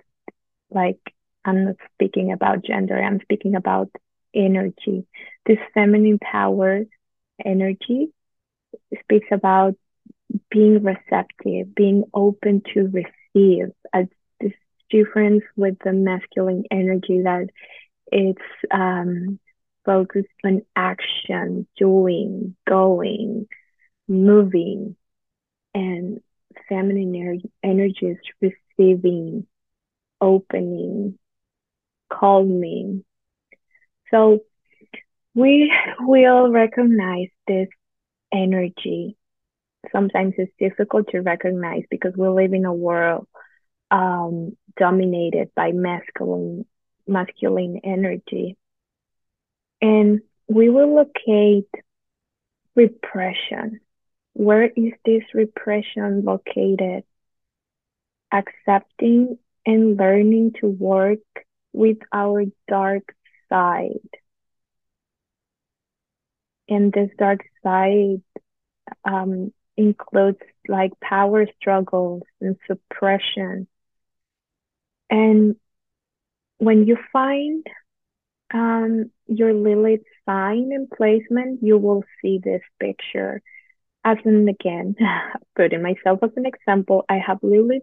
like 0.71 1.01
I'm 1.45 1.65
not 1.65 1.77
speaking 1.95 2.33
about 2.33 2.65
gender, 2.65 3.01
I'm 3.01 3.21
speaking 3.21 3.55
about 3.55 3.91
energy. 4.35 5.07
This 5.47 5.59
feminine 5.75 6.19
power 6.19 6.83
energy 7.45 8.09
speaks 9.01 9.29
about 9.31 9.75
being 10.51 10.83
receptive, 10.83 11.75
being 11.75 12.05
open 12.13 12.63
to 12.75 12.91
receive, 12.93 13.67
as 13.93 14.07
difference 14.91 15.43
with 15.57 15.77
the 15.85 15.93
masculine 15.93 16.65
energy 16.71 17.23
that 17.23 17.49
it's 18.11 18.41
um, 18.71 19.39
focused 19.85 20.29
on 20.45 20.63
action, 20.75 21.67
doing, 21.79 22.57
going, 22.69 23.47
moving, 24.09 24.97
and 25.75 26.21
feminine 26.69 27.43
energy 27.63 28.07
is 28.07 28.53
receiving, 28.79 29.47
opening, 30.21 31.19
calming. 32.11 33.05
So 34.11 34.41
we 35.35 35.73
will 36.01 36.51
recognize 36.51 37.29
this 37.47 37.69
energy 38.33 39.17
sometimes 39.93 40.35
it's 40.37 40.53
difficult 40.59 41.09
to 41.09 41.21
recognize 41.21 41.83
because 41.91 42.13
we 42.17 42.29
live 42.29 42.53
in 42.53 42.65
a 42.65 42.73
world 42.73 43.27
um, 43.91 44.57
dominated 44.77 45.51
by 45.55 45.73
masculine 45.73 46.67
masculine 47.07 47.81
energy, 47.85 48.57
and 49.81 50.21
we 50.49 50.69
will 50.69 50.95
locate 50.95 51.71
repression. 52.75 53.81
Where 54.35 54.67
is 54.67 54.93
this 55.05 55.23
repression 55.33 56.25
located? 56.25 57.05
Accepting 58.33 59.39
and 59.65 59.97
learning 59.97 60.53
to 60.61 60.69
work 60.69 61.19
with 61.73 61.99
our 62.13 62.45
dark 62.69 63.15
side. 63.49 64.11
And 66.69 66.93
this 66.93 67.11
dark 67.19 67.41
side 67.63 68.23
um, 69.05 69.53
includes 69.77 70.41
like 70.69 70.99
power 71.01 71.47
struggles 71.61 72.23
and 72.41 72.57
suppression. 72.67 73.69
And 75.11 75.57
when 76.59 76.87
you 76.87 76.97
find 77.13 77.67
um, 78.53 79.11
your 79.27 79.53
Lilith 79.55 80.03
sign 80.25 80.71
and 80.73 80.91
placement, 80.91 81.61
you 81.63 81.79
will 81.79 82.05
see 82.21 82.41
this 82.43 82.63
picture. 82.81 83.43
As 84.05 84.19
in, 84.25 84.49
again, 84.49 84.95
putting 85.57 85.83
myself 85.83 86.21
as 86.23 86.31
an 86.37 86.47
example, 86.47 87.05
I 87.09 87.19
have 87.19 87.39
Lilith 87.43 87.83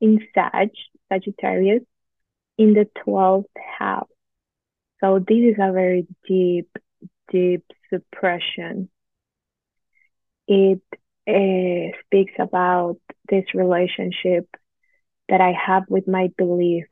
in 0.00 0.20
Sag, 0.34 0.70
Sagittarius, 1.12 1.82
in 2.56 2.74
the 2.74 2.88
12th 3.06 3.44
house. 3.78 4.08
So 5.00 5.18
this 5.18 5.38
is 5.38 5.56
a 5.60 5.72
very 5.72 6.06
deep, 6.26 6.70
deep 7.30 7.64
suppression. 7.90 8.88
It 10.48 10.82
uh, 11.28 11.96
speaks 12.04 12.32
about 12.38 12.96
this 13.28 13.44
relationship 13.54 14.48
that 15.28 15.40
I 15.40 15.52
have 15.52 15.84
with 15.88 16.06
my 16.08 16.30
belief. 16.36 16.86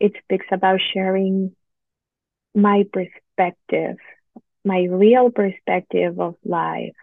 It 0.00 0.12
speaks 0.22 0.46
about 0.52 0.80
sharing 0.92 1.54
my 2.54 2.84
perspective, 2.92 3.96
my 4.64 4.84
real 4.90 5.30
perspective 5.30 6.20
of 6.20 6.36
life, 6.44 6.94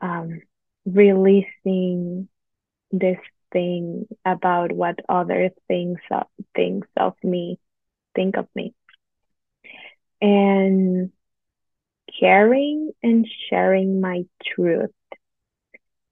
um, 0.00 0.40
releasing 0.84 2.28
this 2.92 3.18
thing 3.52 4.06
about 4.24 4.72
what 4.72 4.98
other 5.08 5.50
things 5.68 5.98
things 6.54 6.86
of 6.96 7.14
me 7.22 7.58
think 8.14 8.36
of 8.36 8.46
me, 8.54 8.74
and 10.20 11.10
caring 12.20 12.92
and 13.02 13.26
sharing 13.48 14.00
my 14.00 14.24
truth. 14.44 14.90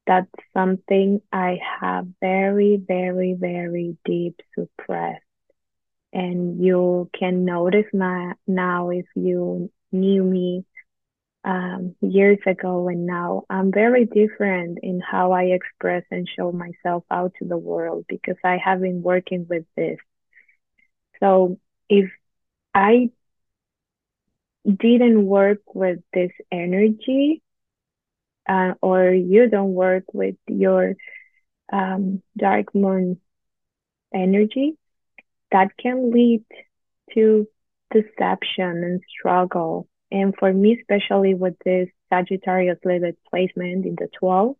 That's 0.07 0.31
something 0.53 1.21
I 1.33 1.59
have 1.81 2.07
very, 2.21 2.77
very, 2.77 3.35
very 3.38 3.97
deep 4.05 4.40
suppressed. 4.59 5.23
And 6.12 6.62
you 6.62 7.11
can 7.19 7.45
notice 7.45 7.87
my, 7.93 8.35
now 8.47 8.90
if 8.90 9.07
you 9.14 9.71
knew 9.90 10.23
me 10.23 10.64
um, 11.45 11.95
years 12.01 12.38
ago 12.47 12.88
and 12.88 13.07
now, 13.07 13.45
I'm 13.51 13.73
very 13.73 14.05
different 14.07 14.79
in 14.83 15.01
how 15.01 15.33
I 15.33 15.45
express 15.45 16.05
and 16.11 16.29
show 16.29 16.53
myself 16.53 17.05
out 17.11 17.33
to 17.38 17.49
the 17.49 17.57
world 17.57 18.05
because 18.09 18.37
I 18.45 18.59
have 18.64 18.81
been 18.81 19.03
working 19.03 19.47
with 19.49 19.64
this. 19.77 19.99
So 21.21 21.59
if 21.88 22.11
I 22.75 23.11
didn't 24.67 25.27
work 25.27 25.75
with 25.75 26.01
this 26.12 26.33
energy 26.51 27.43
uh, 28.48 28.74
or 28.83 29.11
you 29.11 29.48
don't 29.48 29.74
work 29.74 30.04
with 30.12 30.37
your 30.48 30.94
um, 31.72 32.22
dark 32.37 32.74
moon 32.74 33.20
energy, 34.14 34.76
that 35.50 35.76
can 35.76 36.11
lead 36.11 36.44
to 37.14 37.46
deception 37.92 38.85
and 38.85 39.00
struggle. 39.18 39.88
And 40.11 40.35
for 40.38 40.52
me, 40.52 40.78
especially 40.80 41.35
with 41.35 41.54
this 41.64 41.88
Sagittarius 42.12 42.78
Lilith 42.85 43.16
placement 43.30 43.87
in 43.87 43.96
the 43.96 44.09
12, 44.18 44.57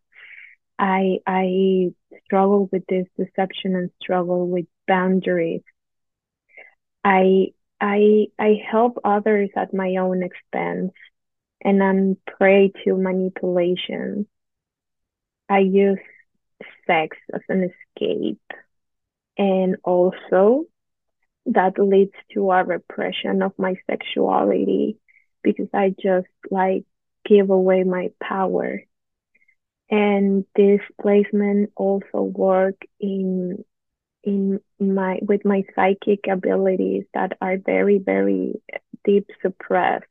I 0.77 1.19
I 1.25 1.91
struggle 2.25 2.69
with 2.71 2.85
this 2.87 3.07
deception 3.17 3.75
and 3.75 3.91
struggle 4.01 4.47
with 4.47 4.65
boundaries. 4.87 5.61
I 7.03 7.53
I 7.79 8.27
I 8.37 8.61
help 8.69 8.99
others 9.03 9.49
at 9.55 9.73
my 9.73 9.95
own 9.97 10.23
expense 10.23 10.91
and 11.65 11.83
I'm 11.83 12.17
prey 12.27 12.71
to 12.83 12.95
manipulation. 12.95 14.27
I 15.49 15.59
use 15.59 15.97
sex 16.85 17.17
as 17.33 17.41
an 17.49 17.71
escape. 17.97 18.39
And 19.37 19.77
also 19.83 20.65
that 21.47 21.79
leads 21.79 22.13
to 22.33 22.51
a 22.51 22.63
repression 22.63 23.41
of 23.41 23.51
my 23.57 23.75
sexuality 23.89 24.97
because 25.43 25.67
I 25.73 25.89
just 25.89 26.27
like 26.51 26.85
give 27.27 27.49
away 27.49 27.83
my 27.83 28.11
power. 28.21 28.83
And 29.89 30.45
this 30.55 30.81
placement 31.01 31.71
also 31.75 32.21
work 32.21 32.75
in 32.99 33.65
in 34.23 34.59
my 34.79 35.19
with 35.21 35.45
my 35.45 35.63
psychic 35.75 36.27
abilities 36.29 37.05
that 37.13 37.37
are 37.41 37.57
very 37.57 37.99
very 37.99 38.53
deep 39.03 39.29
suppressed 39.43 40.05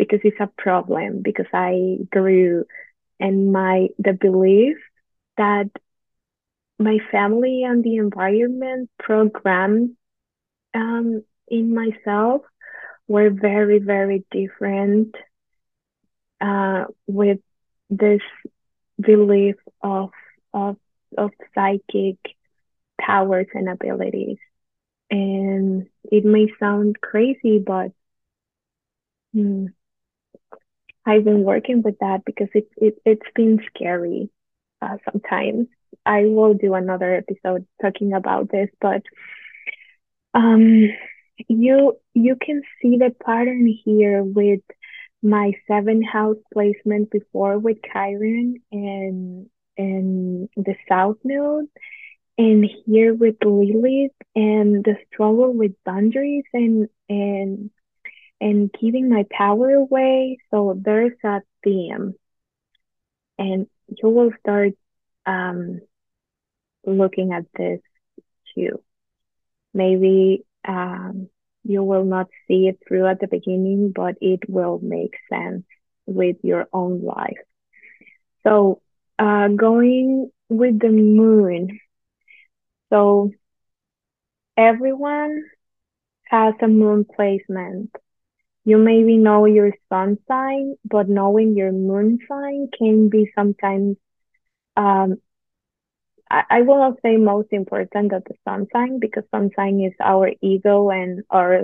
because 0.00 0.22
it's 0.24 0.40
a 0.40 0.50
problem 0.58 1.22
because 1.22 1.48
I 1.54 1.98
grew 2.12 2.66
and 3.20 3.52
my 3.52 3.88
the 3.98 4.14
belief 4.14 4.78
that 5.38 5.70
my 6.78 6.98
family 7.12 7.62
and 7.64 7.84
the 7.84 7.96
environment 7.96 8.90
programmed 8.98 9.96
um, 10.74 11.22
in 11.48 11.74
myself 11.74 12.42
were 13.08 13.30
very 13.30 13.78
very 13.78 14.24
different 14.30 15.16
uh, 16.40 16.84
with 17.06 17.38
this 17.90 18.20
belief 19.00 19.56
of 19.82 20.10
of 20.54 20.76
of 21.18 21.30
psychic 21.54 22.16
powers 23.00 23.46
and 23.54 23.68
abilities. 23.68 24.38
And 25.10 25.86
it 26.04 26.24
may 26.24 26.48
sound 26.60 27.00
crazy, 27.00 27.58
but 27.64 27.92
hmm, 29.32 29.66
I've 31.10 31.24
been 31.24 31.44
working 31.44 31.82
with 31.82 31.98
that 32.00 32.24
because 32.24 32.48
it, 32.54 32.68
it, 32.76 32.94
it's 33.06 33.30
been 33.34 33.60
scary. 33.74 34.30
uh, 34.82 34.98
sometimes. 35.10 35.68
I 36.06 36.26
will 36.26 36.54
do 36.54 36.74
another 36.74 37.14
episode 37.14 37.66
talking 37.82 38.14
about 38.14 38.50
this, 38.50 38.70
but 38.80 39.02
um, 40.34 40.88
you 41.48 41.96
you 42.14 42.36
can 42.36 42.62
see 42.80 42.98
the 42.98 43.14
pattern 43.24 43.66
here 43.84 44.22
with 44.22 44.60
my 45.22 45.52
seven 45.68 46.02
house 46.02 46.36
placement 46.52 47.10
before 47.10 47.58
with 47.58 47.78
Chiron 47.92 48.56
and 48.72 49.48
and 49.76 50.48
the 50.56 50.74
South 50.88 51.18
Node, 51.24 51.68
and 52.38 52.68
here 52.86 53.14
with 53.14 53.36
Lilith 53.44 54.12
and 54.34 54.84
the 54.84 54.96
struggle 55.12 55.52
with 55.52 55.72
boundaries 55.84 56.44
and 56.54 56.88
and 57.08 57.70
and 58.40 58.70
giving 58.80 59.08
my 59.08 59.24
power 59.30 59.70
away. 59.70 60.38
So 60.50 60.78
there's 60.80 61.12
a 61.24 61.40
theme, 61.62 62.14
and 63.38 63.66
you 63.88 64.08
will 64.08 64.32
start 64.40 64.72
um, 65.26 65.80
looking 66.86 67.32
at 67.32 67.44
this 67.56 67.80
too. 68.54 68.82
Maybe 69.74 70.44
um, 70.66 71.28
you 71.64 71.82
will 71.82 72.04
not 72.04 72.28
see 72.48 72.68
it 72.68 72.78
through 72.86 73.06
at 73.06 73.20
the 73.20 73.28
beginning, 73.28 73.92
but 73.94 74.16
it 74.20 74.48
will 74.48 74.80
make 74.82 75.14
sense 75.32 75.64
with 76.06 76.36
your 76.42 76.66
own 76.72 77.04
life. 77.04 77.38
So, 78.42 78.80
uh, 79.18 79.48
going 79.48 80.30
with 80.48 80.78
the 80.80 80.88
moon. 80.88 81.78
So, 82.90 83.30
everyone 84.56 85.44
has 86.24 86.54
a 86.62 86.68
moon 86.68 87.04
placement. 87.04 87.90
You 88.70 88.78
maybe 88.78 89.16
know 89.18 89.46
your 89.46 89.72
sun 89.88 90.18
sign, 90.28 90.76
but 90.84 91.08
knowing 91.08 91.56
your 91.56 91.72
moon 91.72 92.18
sign 92.28 92.68
can 92.78 93.08
be 93.08 93.30
sometimes 93.36 93.96
um, 94.76 95.18
I, 96.30 96.42
I 96.50 96.62
will 96.62 96.78
not 96.78 96.98
say 97.02 97.16
most 97.16 97.48
important 97.52 98.10
that 98.12 98.24
the 98.26 98.34
sun 98.44 98.66
sign 98.72 98.98
because 99.00 99.24
sun 99.30 99.50
sign 99.56 99.80
is 99.80 99.94
our 100.00 100.30
ego 100.40 100.90
and 100.90 101.22
our 101.30 101.62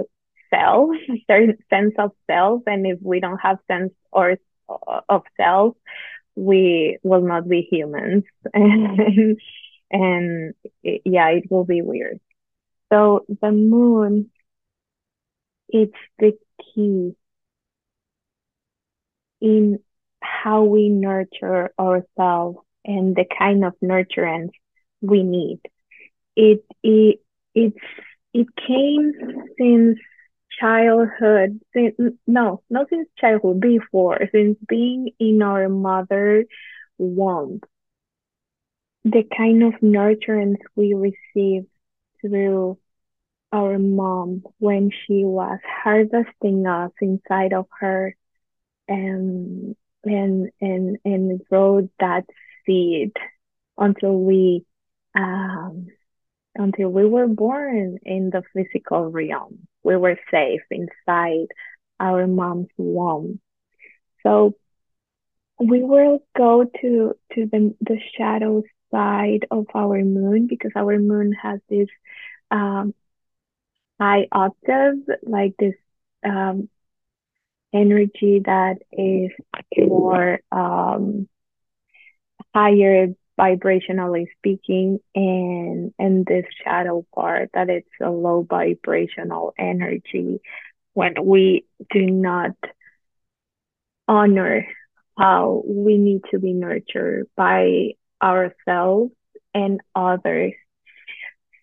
self, 0.52 0.90
certain 1.30 1.58
sense 1.70 1.94
of 1.98 2.12
self. 2.30 2.62
And 2.66 2.86
if 2.86 2.98
we 3.02 3.20
don't 3.20 3.38
have 3.38 3.58
sense 3.68 3.92
or 4.12 4.36
of 5.08 5.22
self, 5.36 5.76
we 6.36 6.98
will 7.02 7.22
not 7.22 7.48
be 7.48 7.62
humans. 7.70 8.24
and, 8.54 9.38
and 9.90 10.54
it, 10.82 11.02
yeah, 11.04 11.28
it 11.30 11.44
will 11.50 11.64
be 11.64 11.82
weird. 11.82 12.20
So 12.92 13.24
the 13.40 13.52
moon, 13.52 14.30
it's 15.68 15.94
the 16.18 16.32
key 16.76 17.16
in 19.40 19.80
how 20.22 20.64
we 20.64 20.88
nurture 20.88 21.72
ourselves 21.78 22.58
and 22.84 23.16
the 23.16 23.24
kind 23.38 23.64
of 23.64 23.74
nurturance 23.82 24.50
we 25.00 25.22
need. 25.22 25.60
It 26.36 26.64
it 26.82 27.20
it's 27.54 27.76
it 28.34 28.48
came 28.56 29.12
since 29.58 29.98
childhood 30.60 31.60
since, 31.74 31.94
no 32.26 32.62
not 32.70 32.88
since 32.90 33.08
childhood 33.18 33.60
before 33.60 34.20
since 34.32 34.58
being 34.68 35.10
in 35.20 35.42
our 35.42 35.68
mother 35.68 36.44
womb 36.98 37.60
the 39.04 39.24
kind 39.36 39.62
of 39.62 39.74
nurturance 39.82 40.58
we 40.74 40.94
receive 40.94 41.66
through 42.20 42.78
our 43.56 43.78
mom 43.78 44.42
when 44.58 44.90
she 44.90 45.24
was 45.24 45.60
harvesting 45.84 46.66
us 46.66 46.92
inside 47.00 47.52
of 47.54 47.66
her 47.80 48.14
and 48.88 49.76
and 50.04 50.50
and 50.60 50.98
and 51.04 51.40
wrote 51.50 51.90
that 52.00 52.24
seed 52.66 53.12
until 53.78 54.18
we 54.18 54.64
um, 55.16 55.86
until 56.56 56.88
we 56.88 57.06
were 57.06 57.28
born 57.28 57.98
in 58.04 58.30
the 58.30 58.42
physical 58.54 59.10
realm. 59.10 59.66
We 59.84 59.96
were 59.96 60.18
safe 60.30 60.62
inside 60.70 61.48
our 62.00 62.26
mom's 62.26 62.68
womb. 62.78 63.40
So 64.22 64.54
we 65.58 65.82
will 65.82 66.20
go 66.36 66.64
to 66.82 67.14
to 67.34 67.46
the 67.46 67.74
the 67.80 67.98
shadow 68.16 68.62
side 68.90 69.46
of 69.50 69.66
our 69.74 70.02
moon 70.04 70.46
because 70.48 70.72
our 70.76 70.98
moon 70.98 71.32
has 71.42 71.60
this 71.68 71.88
um, 72.50 72.94
high 74.00 74.26
octave, 74.32 74.96
like 75.22 75.54
this 75.58 75.74
um, 76.24 76.68
energy 77.72 78.42
that 78.44 78.76
is 78.92 79.30
more 79.78 80.40
um, 80.52 81.28
higher 82.54 83.08
vibrationally 83.38 84.26
speaking 84.38 84.98
and 85.14 85.92
and 85.98 86.24
this 86.24 86.46
shadow 86.64 87.04
part 87.14 87.50
that 87.52 87.68
it's 87.68 87.88
a 88.00 88.10
low 88.10 88.46
vibrational 88.48 89.52
energy 89.58 90.40
when 90.94 91.14
we 91.22 91.66
do 91.90 92.06
not 92.06 92.52
honor 94.08 94.66
how 95.18 95.62
we 95.66 95.98
need 95.98 96.22
to 96.30 96.38
be 96.38 96.54
nurtured 96.54 97.26
by 97.36 97.90
ourselves 98.22 99.12
and 99.52 99.80
others 99.94 100.54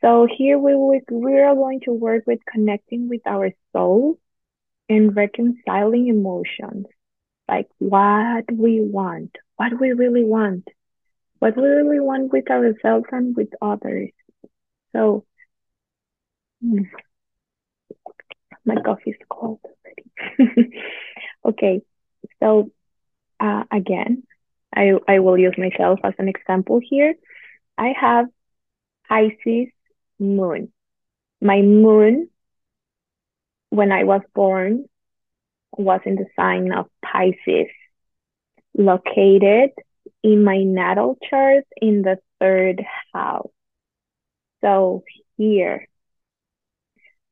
so 0.03 0.27
here 0.37 0.57
we 0.59 0.75
we 1.11 1.39
are 1.39 1.55
going 1.55 1.79
to 1.81 1.91
work 1.91 2.23
with 2.27 2.39
connecting 2.51 3.09
with 3.09 3.21
our 3.25 3.51
soul 3.71 4.17
and 4.89 5.15
reconciling 5.15 6.07
emotions 6.07 6.85
like 7.47 7.67
what 7.79 8.45
we 8.51 8.81
want 8.81 9.35
what 9.57 9.79
we 9.79 9.91
really 9.93 10.23
want 10.23 10.67
what 11.43 11.57
we 11.57 11.63
really 11.63 11.99
want 11.99 12.31
with 12.31 12.49
ourselves 12.49 13.05
and 13.11 13.35
with 13.35 13.49
others. 13.61 14.11
So, 14.95 15.25
hmm, 16.61 16.83
my 18.63 18.75
coffee 18.75 19.09
is 19.09 19.17
cold 19.29 19.59
already. 19.65 20.71
okay, 21.45 21.81
so 22.41 22.71
uh, 23.41 23.65
again, 23.69 24.23
I, 24.73 24.93
I 25.05 25.19
will 25.19 25.37
use 25.37 25.55
myself 25.57 25.99
as 26.05 26.13
an 26.17 26.29
example 26.29 26.79
here. 26.81 27.15
I 27.77 27.93
have 27.99 28.27
Pisces 29.09 29.67
moon. 30.19 30.71
My 31.41 31.61
moon, 31.61 32.29
when 33.69 33.91
I 33.91 34.03
was 34.03 34.21
born, 34.33 34.85
was 35.77 36.01
in 36.05 36.15
the 36.15 36.27
sign 36.35 36.71
of 36.71 36.85
Pisces, 37.03 37.71
located 38.77 39.71
in 40.23 40.43
my 40.43 40.63
natal 40.63 41.17
chart 41.29 41.65
in 41.81 42.01
the 42.01 42.19
third 42.39 42.83
house. 43.13 43.49
So 44.61 45.03
here, 45.37 45.87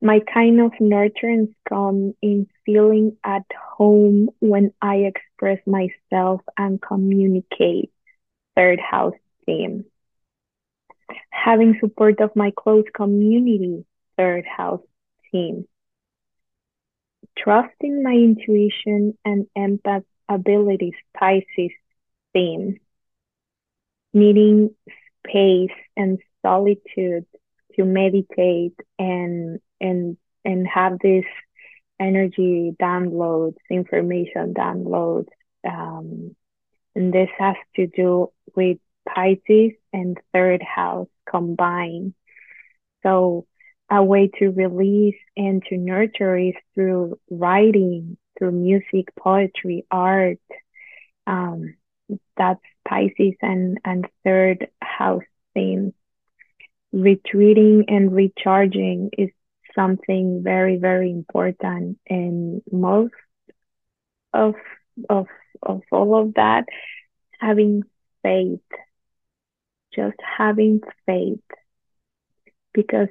my 0.02 0.20
kind 0.34 0.60
of 0.60 0.72
nurturance 0.82 1.54
come 1.70 2.16
in 2.22 2.48
feeling 2.66 3.18
at 3.24 3.46
home 3.78 4.30
when 4.40 4.74
I 4.82 4.96
express 5.12 5.60
myself 5.68 6.42
and 6.58 6.82
communicate. 6.82 7.92
Third 8.56 8.80
house 8.80 9.14
theme. 9.46 9.86
Having 11.32 11.78
support 11.80 12.20
of 12.22 12.36
my 12.36 12.52
close 12.56 12.86
community. 12.94 13.86
Third 14.18 14.46
house 14.46 14.82
theme. 15.32 15.68
Trusting 17.38 18.04
my 18.04 18.14
intuition 18.14 19.18
and 19.26 19.48
empath 19.58 20.04
abilities. 20.30 20.94
Pisces 21.18 21.72
theme, 22.34 22.80
needing 24.14 24.76
space 25.26 25.76
and 25.96 26.20
solitude 26.42 27.26
to 27.76 27.86
meditate 27.86 28.76
and 29.00 29.60
and 29.80 30.18
and 30.44 30.68
have 30.68 31.00
this 31.00 31.26
energy 32.00 32.76
downloads, 32.82 33.58
information 33.70 34.54
downloads. 34.54 35.28
Um, 35.68 36.36
and 36.96 37.14
this 37.14 37.30
has 37.38 37.56
to 37.76 37.88
do 37.88 38.32
with 38.56 38.78
Pisces 39.08 39.74
and 39.94 40.18
third 40.34 40.64
house 40.64 41.08
combined. 41.30 42.14
So 43.04 43.46
a 43.90 44.04
way 44.04 44.30
to 44.40 44.50
release 44.50 45.20
and 45.36 45.64
to 45.66 45.78
nurture 45.78 46.38
is 46.38 46.54
through 46.74 47.20
writing, 47.30 48.18
through 48.38 48.52
music, 48.52 49.14
poetry, 49.20 49.86
art, 49.92 50.40
um, 51.28 51.76
that's 52.38 52.62
Pisces 52.88 53.36
and, 53.42 53.78
and 53.86 54.08
third 54.24 54.68
house 54.82 55.24
theme. 55.54 55.94
Retreating 56.92 57.86
and 57.88 58.14
recharging 58.14 59.12
is 59.18 59.30
something 59.76 60.42
very, 60.44 60.78
very 60.78 61.12
important. 61.12 62.00
And 62.10 62.62
most 62.72 63.14
of, 64.34 64.56
of, 65.10 65.28
of 65.62 65.82
all 65.92 66.22
of 66.22 66.34
that, 66.36 66.66
having 67.40 67.84
faith, 68.24 68.60
just 69.94 70.18
having 70.38 70.82
faith, 71.06 71.40
because 72.74 73.10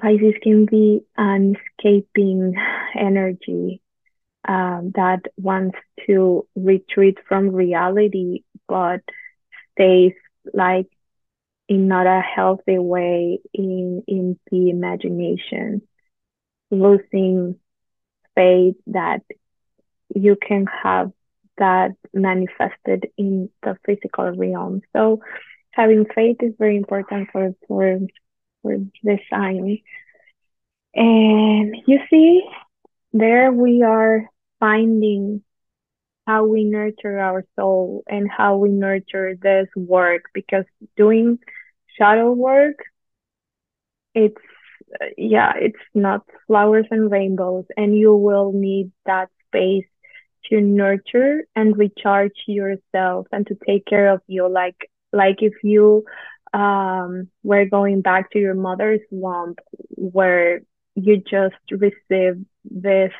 Pisces 0.00 0.34
can 0.42 0.66
be 0.66 1.02
an 1.16 1.56
escaping 1.78 2.54
energy 2.98 3.80
um, 4.46 4.92
that 4.94 5.20
wants 5.36 5.78
to 6.06 6.46
retreat 6.56 7.18
from 7.28 7.50
reality, 7.50 8.42
but 8.66 9.00
stays 9.72 10.12
like 10.52 10.88
in 11.68 11.88
not 11.88 12.06
a 12.06 12.20
healthy 12.20 12.78
way 12.78 13.38
in 13.52 14.02
in 14.06 14.38
the 14.50 14.70
imagination, 14.70 15.82
losing 16.70 17.56
faith 18.34 18.76
that 18.88 19.22
you 20.14 20.36
can 20.36 20.66
have 20.66 21.12
that 21.56 21.92
manifested 22.12 23.08
in 23.16 23.48
the 23.62 23.76
physical 23.86 24.30
realm. 24.32 24.82
So 24.92 25.20
having 25.74 26.06
faith 26.14 26.36
is 26.40 26.54
very 26.58 26.76
important 26.76 27.30
for 27.32 27.54
for 27.66 27.98
for 28.62 28.76
the 29.02 29.18
sign. 29.30 29.78
And 30.94 31.76
you 31.86 31.98
see, 32.10 32.42
there 33.12 33.52
we 33.52 33.82
are 33.82 34.28
finding 34.60 35.42
how 36.26 36.46
we 36.46 36.64
nurture 36.64 37.18
our 37.18 37.44
soul 37.56 38.02
and 38.06 38.30
how 38.30 38.56
we 38.56 38.70
nurture 38.70 39.34
this 39.40 39.68
work 39.76 40.24
because 40.32 40.64
doing 40.96 41.38
shadow 41.98 42.32
work 42.32 42.76
it's 44.14 44.40
yeah 45.16 45.52
it's 45.56 45.84
not 45.94 46.22
flowers 46.46 46.86
and 46.90 47.10
rainbows 47.10 47.64
and 47.76 47.96
you 47.96 48.14
will 48.14 48.52
need 48.52 48.90
that 49.06 49.28
space 49.46 49.84
to 50.46 50.60
nurture 50.60 51.44
and 51.56 51.76
recharge 51.76 52.36
yourself 52.46 53.26
and 53.32 53.46
to 53.46 53.56
take 53.66 53.84
care 53.86 54.12
of 54.12 54.20
you 54.26 54.48
like 54.48 54.90
like 55.14 55.42
if 55.42 55.54
you 55.62 56.04
um 56.52 57.28
were 57.42 57.66
going 57.66 58.00
back 58.00 58.30
to 58.30 58.38
your 58.38 58.54
mother's 58.54 59.00
womb 59.10 59.54
where 59.90 60.60
you 60.94 61.18
just 61.18 61.56
receive 61.70 62.44
this 62.64 63.12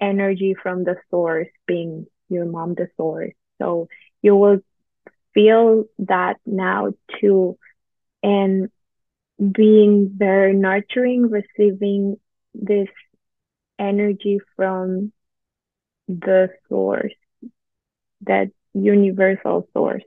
energy 0.00 0.54
from 0.62 0.84
the 0.84 0.96
source 1.10 1.48
being 1.66 2.06
your 2.28 2.44
mom 2.44 2.74
the 2.74 2.88
source 2.96 3.34
so 3.60 3.88
you 4.22 4.36
will 4.36 4.58
feel 5.34 5.84
that 5.98 6.36
now 6.46 6.92
too 7.20 7.56
and 8.22 8.68
being 9.52 10.10
very 10.16 10.54
nurturing 10.54 11.30
receiving 11.30 12.16
this 12.54 12.88
energy 13.78 14.40
from 14.56 15.12
the 16.08 16.48
source, 16.68 17.14
that 18.22 18.48
universal 18.74 19.68
source. 19.72 20.04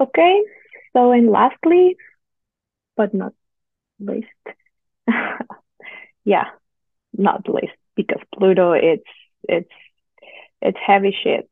Okay, 0.00 0.42
so 0.92 1.12
and 1.12 1.30
lastly, 1.30 1.96
but 2.96 3.14
not 3.14 3.34
least, 4.00 4.28
yeah, 6.24 6.46
not 7.16 7.48
least 7.48 7.76
because 7.94 8.22
Pluto 8.34 8.72
it's 8.72 9.04
it's 9.48 9.70
it's 10.60 10.78
heavy 10.84 11.14
shit. 11.22 11.48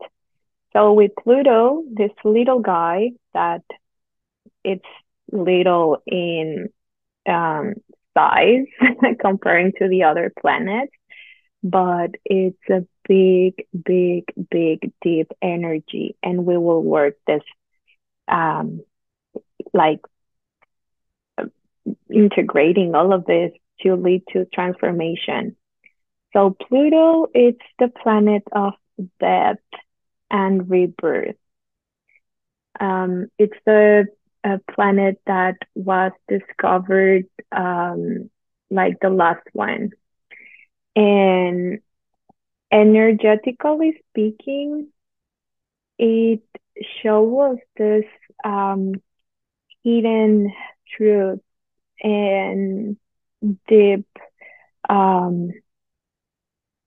So 0.72 0.92
with 0.92 1.12
Pluto, 1.22 1.82
this 1.92 2.12
little 2.24 2.60
guy 2.60 3.10
that 3.34 3.62
it's 4.64 4.84
little 5.32 6.02
in 6.06 6.68
um, 7.28 7.74
size 8.16 8.66
comparing 9.20 9.72
to 9.78 9.88
the 9.88 10.04
other 10.04 10.32
planets, 10.40 10.92
but 11.62 12.12
it's 12.24 12.58
a 12.70 12.86
big, 13.08 13.66
big, 13.84 14.24
big, 14.50 14.92
deep 15.02 15.30
energy. 15.42 16.16
And 16.22 16.46
we 16.46 16.56
will 16.56 16.82
work 16.82 17.14
this, 17.26 17.42
um, 18.30 18.82
like 19.72 20.00
integrating 22.12 22.94
all 22.94 23.12
of 23.12 23.24
this 23.26 23.52
to 23.80 23.94
lead 23.96 24.22
to 24.32 24.44
transformation. 24.52 25.56
So 26.32 26.56
Pluto, 26.68 27.26
is 27.34 27.54
the 27.78 27.88
planet 27.88 28.42
of 28.52 28.74
death 29.18 29.58
and 30.30 30.70
rebirth. 30.70 31.36
Um, 32.78 33.28
it's 33.38 33.56
the 33.66 34.06
a 34.42 34.58
planet 34.72 35.20
that 35.26 35.56
was 35.74 36.12
discovered 36.28 37.24
um, 37.52 38.30
like 38.70 38.98
the 39.00 39.10
last 39.10 39.46
one 39.52 39.90
and 40.96 41.80
energetically 42.72 44.00
speaking, 44.08 44.88
it 45.98 46.42
shows 47.02 47.58
this 47.76 48.04
um, 48.44 48.94
hidden 49.82 50.52
truth 50.96 51.40
and 52.02 52.96
deep, 53.68 54.06
um, 54.88 55.50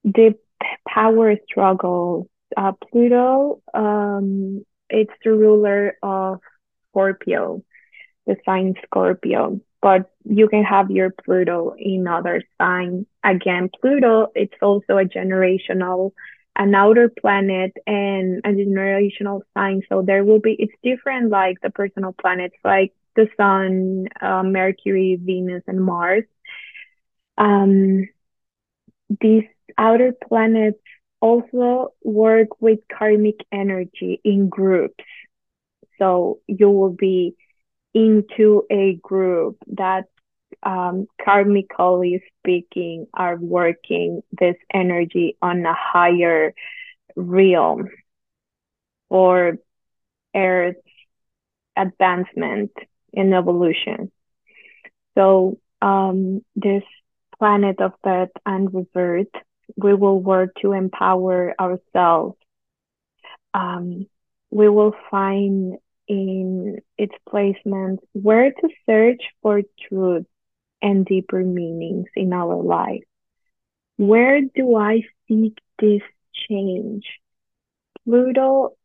deep 0.09 0.39
power 0.87 1.35
struggle. 1.49 2.29
Uh, 2.55 2.73
Pluto, 2.91 3.61
um, 3.73 4.63
it's 4.89 5.13
the 5.23 5.31
ruler 5.31 5.97
of 6.03 6.39
Scorpio, 6.89 7.63
the 8.27 8.35
sign 8.45 8.75
Scorpio 8.85 9.59
but 9.83 10.09
you 10.23 10.47
can 10.47 10.63
have 10.63 10.89
your 10.89 11.11
Pluto 11.11 11.75
in 11.77 12.07
other 12.07 12.41
signs. 12.57 13.05
Again, 13.21 13.69
Pluto, 13.81 14.31
it's 14.33 14.55
also 14.61 14.97
a 14.97 15.03
generational, 15.03 16.13
an 16.55 16.75
outer 16.75 17.09
planet 17.09 17.73
and 17.87 18.41
a 18.45 18.49
generational 18.49 19.41
sign. 19.55 19.81
So 19.89 20.01
there 20.01 20.23
will 20.23 20.39
be, 20.39 20.55
it's 20.59 20.73
different 20.83 21.29
like 21.29 21.59
the 21.61 21.69
personal 21.69 22.13
planets, 22.13 22.55
like 22.63 22.93
the 23.15 23.27
Sun, 23.37 24.07
uh, 24.21 24.43
Mercury, 24.43 25.17
Venus, 25.21 25.63
and 25.67 25.83
Mars. 25.83 26.23
Um, 27.37 28.07
these 29.21 29.45
outer 29.77 30.13
planets 30.27 30.79
also 31.21 31.93
work 32.03 32.61
with 32.61 32.79
karmic 32.91 33.37
energy 33.51 34.19
in 34.23 34.49
groups. 34.49 35.03
So 35.99 36.39
you 36.47 36.69
will 36.69 36.93
be 36.93 37.35
into 37.93 38.63
a 38.71 38.95
group 38.95 39.57
that 39.67 40.05
um, 40.65 41.07
karmically 41.21 42.21
speaking 42.39 43.07
are 43.13 43.35
working 43.35 44.21
this 44.31 44.55
energy 44.73 45.37
on 45.41 45.65
a 45.65 45.73
higher 45.73 46.53
realm 47.15 47.89
for 49.09 49.57
Earth's 50.35 50.79
advancement 51.75 52.71
in 53.11 53.33
evolution. 53.33 54.11
So 55.15 55.59
um, 55.81 56.43
this 56.55 56.83
planet 57.37 57.79
of 57.81 57.91
death 58.03 58.29
and 58.45 58.73
rebirth, 58.73 59.27
we 59.75 59.93
will 59.93 60.19
work 60.19 60.55
to 60.61 60.71
empower 60.71 61.53
ourselves. 61.59 62.37
Um, 63.53 64.07
we 64.49 64.69
will 64.69 64.95
find 65.11 65.77
in 66.07 66.79
its 66.97 67.13
placement 67.29 67.99
where 68.13 68.51
to 68.51 68.69
search 68.85 69.21
for 69.41 69.61
truth 69.87 70.25
and 70.83 71.05
deeper 71.05 71.43
meanings 71.43 72.09
in 72.15 72.33
our 72.33 72.61
life. 72.61 73.03
Where 73.97 74.41
do 74.41 74.75
I 74.75 75.01
seek 75.27 75.57
this 75.79 76.01
change? 76.47 77.05
Pluto 78.03 78.75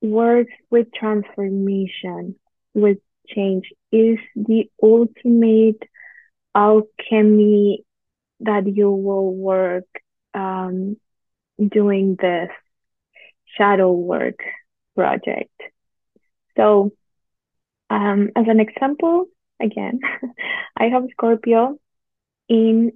works 0.00 0.52
with 0.70 0.88
transformation, 0.92 2.34
with 2.74 2.98
change, 3.28 3.72
is 3.92 4.18
the 4.34 4.64
ultimate 4.82 5.82
alchemy 6.54 7.84
that 8.40 8.66
you 8.66 8.90
will 8.90 9.32
work 9.32 9.86
um, 10.34 10.96
doing 11.58 12.16
this 12.20 12.50
shadow 13.56 13.92
work 13.92 14.40
project. 14.96 15.52
So, 16.56 16.92
um, 17.88 18.30
as 18.34 18.46
an 18.48 18.58
example, 18.58 19.26
again, 19.62 20.00
I 20.76 20.88
have 20.88 21.04
Scorpio 21.12 21.78
in 22.48 22.92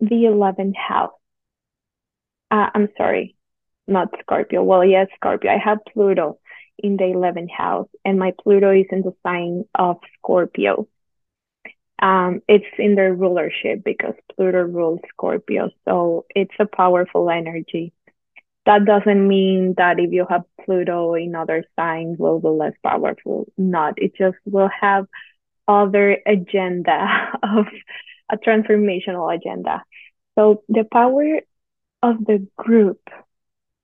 the 0.00 0.26
11th 0.26 0.76
house. 0.76 1.12
Uh, 2.50 2.70
I'm 2.74 2.88
sorry, 2.96 3.36
not 3.86 4.08
Scorpio. 4.20 4.62
Well, 4.62 4.84
yes, 4.84 5.08
Scorpio. 5.16 5.50
I 5.50 5.58
have 5.58 5.78
Pluto 5.92 6.38
in 6.78 6.96
the 6.96 7.04
11th 7.04 7.50
house, 7.50 7.88
and 8.04 8.18
my 8.18 8.32
Pluto 8.42 8.70
is 8.70 8.86
in 8.90 9.02
the 9.02 9.14
sign 9.22 9.64
of 9.74 9.96
Scorpio. 10.18 10.88
Um, 12.00 12.42
it's 12.46 12.66
in 12.78 12.94
their 12.94 13.14
rulership 13.14 13.82
because 13.82 14.14
Pluto 14.34 14.60
rules 14.60 15.00
Scorpio, 15.08 15.70
so 15.86 16.26
it's 16.34 16.54
a 16.60 16.66
powerful 16.66 17.30
energy 17.30 17.94
that 18.66 18.84
doesn't 18.84 19.26
mean 19.26 19.74
that 19.78 19.98
if 20.00 20.12
you 20.12 20.26
have 20.28 20.42
Pluto 20.64 21.14
in 21.14 21.34
other 21.36 21.64
signs 21.76 22.18
will 22.18 22.40
be 22.40 22.48
less 22.48 22.74
powerful. 22.82 23.46
Not. 23.56 23.94
It 23.96 24.16
just 24.16 24.36
will 24.44 24.68
have 24.80 25.06
other 25.68 26.18
agenda 26.26 27.30
of 27.42 27.66
a 28.30 28.36
transformational 28.36 29.34
agenda. 29.34 29.82
So 30.36 30.62
the 30.68 30.84
power 30.84 31.40
of 32.02 32.24
the 32.24 32.46
group, 32.56 33.00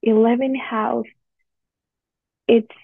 11 0.03 0.55
house, 0.55 1.07
it's 2.49 2.75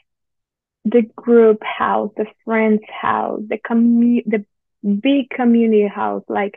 the 0.85 1.03
group 1.17 1.63
house, 1.63 2.11
the 2.17 2.27
friends 2.45 2.81
house, 2.89 3.43
the 3.47 3.59
commu- 3.59 4.25
the 4.25 4.45
big 4.83 5.29
community 5.31 5.87
house. 5.87 6.23
Like 6.29 6.55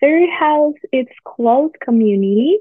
third 0.00 0.28
house, 0.30 0.74
it's 0.92 1.12
close 1.24 1.72
community, 1.80 2.58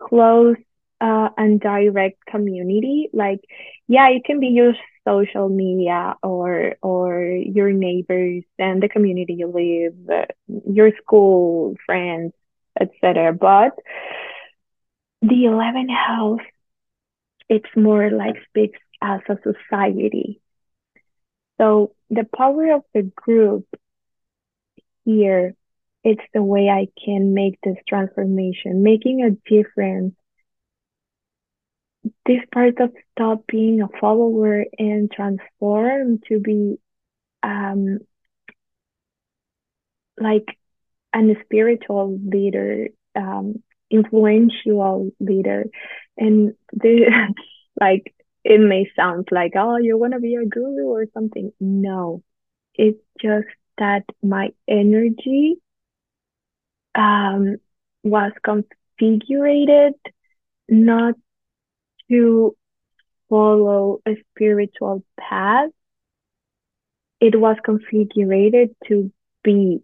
close 0.00 0.56
uh, 1.00 1.28
and 1.36 1.60
direct 1.60 2.24
community. 2.26 3.10
Like, 3.12 3.40
yeah, 3.88 4.08
it 4.08 4.24
can 4.24 4.40
be 4.40 4.48
your 4.48 4.74
social 5.06 5.48
media 5.48 6.16
or 6.22 6.76
or 6.82 7.22
your 7.22 7.72
neighbors 7.72 8.44
and 8.58 8.82
the 8.82 8.88
community 8.88 9.34
you 9.34 9.48
live, 9.48 9.94
uh, 10.10 10.26
your 10.70 10.90
school 11.02 11.76
friends, 11.86 12.32
etc. 12.80 13.32
But 13.32 13.72
the 15.22 15.44
11th 15.44 15.90
house, 15.90 16.46
it's 17.48 17.68
more 17.76 18.10
like 18.10 18.36
speaks 18.48 18.78
as 19.02 19.20
a 19.28 19.36
society. 19.42 20.40
So 21.60 21.94
the 22.08 22.24
power 22.36 22.74
of 22.74 22.82
the 22.94 23.02
group 23.02 23.66
here, 25.04 25.54
it's 26.02 26.22
the 26.32 26.42
way 26.42 26.68
I 26.68 26.88
can 27.04 27.34
make 27.34 27.58
this 27.62 27.76
transformation, 27.86 28.82
making 28.82 29.22
a 29.22 29.30
difference. 29.48 30.14
This 32.24 32.40
part 32.52 32.80
of 32.80 32.92
stop 33.20 33.46
being 33.46 33.82
a 33.82 33.88
follower 34.00 34.64
and 34.78 35.10
transform 35.10 36.20
to 36.28 36.40
be 36.40 36.78
um 37.42 37.98
like 40.20 40.46
an 41.12 41.36
spiritual 41.44 42.18
leader, 42.24 42.88
um, 43.16 43.62
influential 43.90 45.10
leader. 45.20 45.66
And 46.16 46.54
the 46.72 47.06
like 47.80 48.14
it 48.44 48.60
may 48.60 48.90
sound 48.96 49.28
like, 49.30 49.52
oh, 49.56 49.78
you 49.78 49.98
want 49.98 50.14
to 50.14 50.20
be 50.20 50.36
a 50.36 50.46
guru 50.46 50.86
or 50.86 51.06
something. 51.14 51.52
No, 51.60 52.22
it's 52.74 53.00
just 53.20 53.48
that 53.78 54.04
my 54.22 54.50
energy 54.68 55.56
um, 56.94 57.56
was 58.02 58.32
configured 58.46 59.94
not 60.68 61.14
to 62.10 62.56
follow 63.30 64.00
a 64.06 64.16
spiritual 64.30 65.02
path. 65.18 65.70
It 67.20 67.40
was 67.40 67.56
configured 67.66 68.74
to 68.88 69.12
be 69.42 69.82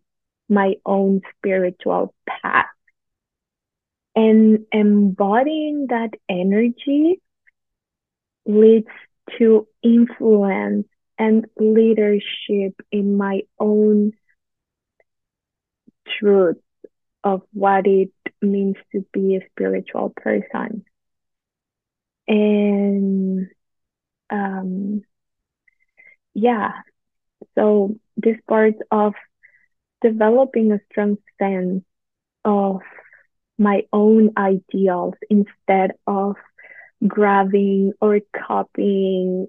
my 0.48 0.74
own 0.84 1.22
spiritual 1.38 2.14
path. 2.28 2.66
And 4.14 4.66
embodying 4.72 5.86
that 5.90 6.10
energy 6.28 7.20
leads 8.46 8.88
to 9.38 9.66
influence 9.82 10.86
and 11.18 11.46
leadership 11.58 12.74
in 12.90 13.16
my 13.16 13.42
own 13.58 14.12
truth 16.18 16.58
of 17.24 17.42
what 17.52 17.86
it 17.86 18.10
means 18.40 18.76
to 18.92 19.04
be 19.12 19.36
a 19.36 19.46
spiritual 19.50 20.12
person. 20.16 20.84
And 22.28 23.48
um, 24.30 25.02
yeah, 26.34 26.70
so 27.54 27.96
this 28.16 28.36
part 28.48 28.74
of 28.90 29.14
developing 30.02 30.72
a 30.72 30.80
strong 30.90 31.16
sense 31.40 31.84
of 32.44 32.80
my 33.58 33.82
own 33.92 34.30
ideals 34.36 35.14
instead 35.30 35.92
of 36.06 36.36
grabbing 37.06 37.92
or 38.00 38.20
copying 38.46 39.46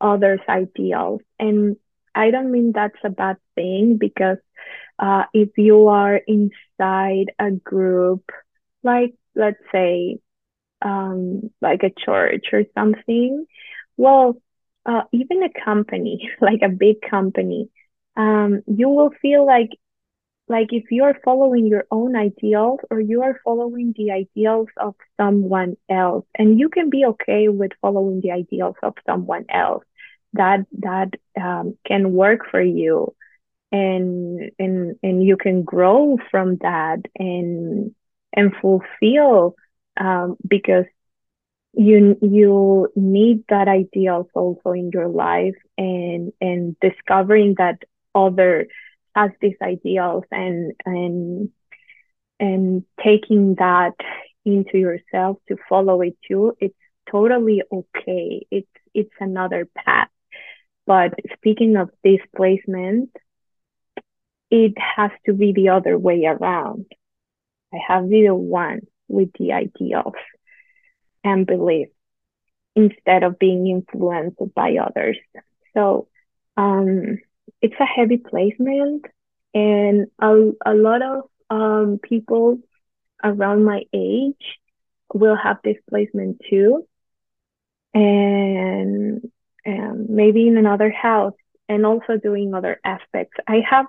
others' 0.00 0.40
ideals. 0.48 1.20
And 1.38 1.76
I 2.14 2.30
don't 2.30 2.50
mean 2.52 2.72
that's 2.74 2.98
a 3.04 3.10
bad 3.10 3.36
thing 3.54 3.96
because 3.98 4.38
uh, 4.98 5.24
if 5.34 5.50
you 5.56 5.88
are 5.88 6.20
inside 6.26 7.32
a 7.38 7.50
group, 7.52 8.24
like 8.82 9.14
let's 9.34 9.62
say, 9.72 10.18
um, 10.84 11.50
like 11.60 11.82
a 11.82 11.90
church 11.90 12.46
or 12.52 12.64
something, 12.74 13.46
well, 13.96 14.36
uh, 14.86 15.02
even 15.12 15.42
a 15.42 15.50
company, 15.64 16.30
like 16.40 16.60
a 16.62 16.68
big 16.68 16.96
company, 17.08 17.68
um, 18.16 18.62
you 18.66 18.88
will 18.88 19.10
feel 19.22 19.46
like 19.46 19.70
like 20.48 20.68
if 20.72 20.90
you 20.90 21.04
are 21.04 21.16
following 21.24 21.66
your 21.66 21.84
own 21.90 22.16
ideals 22.16 22.80
or 22.90 23.00
you 23.00 23.22
are 23.22 23.40
following 23.44 23.94
the 23.96 24.10
ideals 24.10 24.68
of 24.76 24.94
someone 25.16 25.76
else 25.88 26.26
and 26.36 26.58
you 26.58 26.68
can 26.68 26.90
be 26.90 27.04
okay 27.06 27.48
with 27.48 27.70
following 27.80 28.20
the 28.20 28.32
ideals 28.32 28.76
of 28.82 28.94
someone 29.06 29.46
else 29.48 29.84
that 30.34 30.66
that 30.80 31.10
um, 31.40 31.76
can 31.86 32.12
work 32.12 32.40
for 32.50 32.60
you. 32.60 33.14
And 33.70 34.50
and 34.58 34.96
and 35.02 35.24
you 35.24 35.36
can 35.36 35.62
grow 35.62 36.18
from 36.30 36.56
that 36.58 37.00
and 37.16 37.94
and 38.34 38.52
fulfill 38.60 39.56
um, 39.98 40.36
because 40.46 40.86
you 41.74 42.16
you 42.20 42.88
need 42.96 43.44
that 43.48 43.68
ideals 43.68 44.26
also 44.34 44.72
in 44.72 44.90
your 44.92 45.08
life 45.08 45.56
and 45.78 46.32
and 46.40 46.76
discovering 46.80 47.54
that 47.58 47.78
other 48.14 48.66
has 49.14 49.30
these 49.40 49.56
ideals 49.62 50.24
and 50.30 50.72
and 50.84 51.50
and 52.40 52.84
taking 53.02 53.54
that 53.56 53.94
into 54.44 54.78
yourself 54.78 55.38
to 55.48 55.56
follow 55.68 56.02
it 56.02 56.16
too 56.28 56.54
it's 56.60 56.74
totally 57.10 57.62
okay. 57.72 58.46
It's 58.50 58.68
it's 58.94 59.14
another 59.20 59.68
path. 59.76 60.08
But 60.86 61.14
speaking 61.34 61.76
of 61.76 61.90
displacement 62.04 63.10
it 64.50 64.74
has 64.78 65.10
to 65.26 65.32
be 65.32 65.52
the 65.52 65.70
other 65.70 65.98
way 65.98 66.24
around. 66.26 66.86
I 67.72 67.78
have 67.88 68.08
the 68.08 68.34
one 68.34 68.80
with 69.12 69.30
the 69.38 69.52
ideals 69.52 70.14
and 71.24 71.46
belief 71.46 71.88
instead 72.74 73.22
of 73.22 73.38
being 73.38 73.66
influenced 73.68 74.38
by 74.54 74.76
others. 74.76 75.18
So 75.74 76.08
um 76.56 77.18
it's 77.60 77.80
a 77.80 77.84
heavy 77.84 78.18
placement 78.18 79.04
and 79.54 80.06
a, 80.20 80.50
a 80.66 80.74
lot 80.74 81.02
of 81.02 81.24
um, 81.50 82.00
people 82.02 82.58
around 83.22 83.64
my 83.64 83.82
age 83.92 84.58
will 85.12 85.36
have 85.36 85.58
this 85.62 85.76
placement 85.88 86.40
too. 86.48 86.86
And 87.94 89.30
and 89.64 90.08
maybe 90.08 90.48
in 90.48 90.56
another 90.56 90.90
house 90.90 91.34
and 91.68 91.86
also 91.86 92.16
doing 92.16 92.54
other 92.54 92.80
aspects. 92.84 93.36
I 93.46 93.62
have 93.68 93.86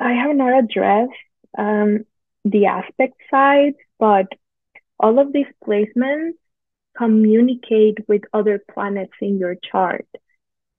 i 0.00 0.12
have 0.12 0.34
not 0.34 0.58
addressed 0.58 1.12
um, 1.56 2.04
the 2.44 2.66
aspect 2.66 3.14
side 3.30 3.74
but 4.04 4.28
all 4.98 5.18
of 5.18 5.32
these 5.32 5.52
placements 5.66 6.38
communicate 6.96 7.98
with 8.06 8.22
other 8.38 8.56
planets 8.72 9.16
in 9.20 9.38
your 9.38 9.56
chart 9.70 10.06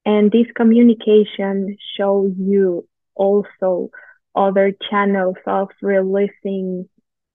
and 0.06 0.32
this 0.32 0.46
communication 0.56 1.78
show 1.98 2.32
you 2.38 2.88
also 3.16 3.90
other 4.36 4.72
channels 4.90 5.38
of 5.48 5.70
releasing 5.82 6.88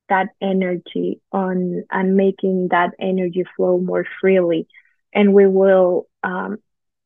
that 0.08 0.28
energy 0.40 1.20
on 1.32 1.82
and 1.90 2.16
making 2.16 2.68
that 2.70 2.90
energy 3.00 3.44
flow 3.56 3.78
more 3.78 4.06
freely. 4.20 4.68
And 5.12 5.34
we 5.34 5.46
will 5.46 6.06
um, 6.22 6.58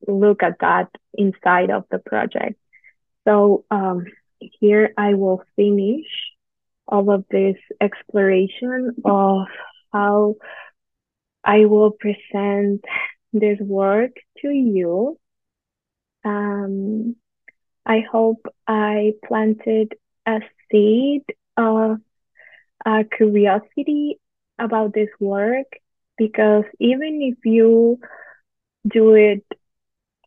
look 0.06 0.42
at 0.42 0.58
that 0.60 0.90
inside 1.14 1.70
of 1.70 1.84
the 1.90 1.98
project. 1.98 2.56
So 3.26 3.64
um, 3.70 4.04
here 4.60 4.92
I 4.98 5.14
will 5.14 5.42
finish 5.56 6.06
all 6.86 7.10
of 7.10 7.24
this 7.30 7.56
exploration 7.80 8.94
of 9.04 9.46
how 9.92 10.36
I 11.44 11.66
will 11.66 11.90
present 11.92 12.84
this 13.32 13.58
work 13.60 14.12
to 14.40 14.48
you. 14.48 15.18
Um, 16.24 17.16
I 17.86 18.00
hope 18.10 18.46
I 18.66 19.12
planted 19.26 19.94
a 20.26 20.40
seed 20.70 21.24
of 21.56 21.98
uh, 22.84 23.02
curiosity 23.16 24.18
about 24.58 24.94
this 24.94 25.10
work 25.20 25.66
because 26.16 26.64
even 26.78 27.20
if 27.22 27.44
you 27.44 27.98
do 28.88 29.14
it 29.14 29.44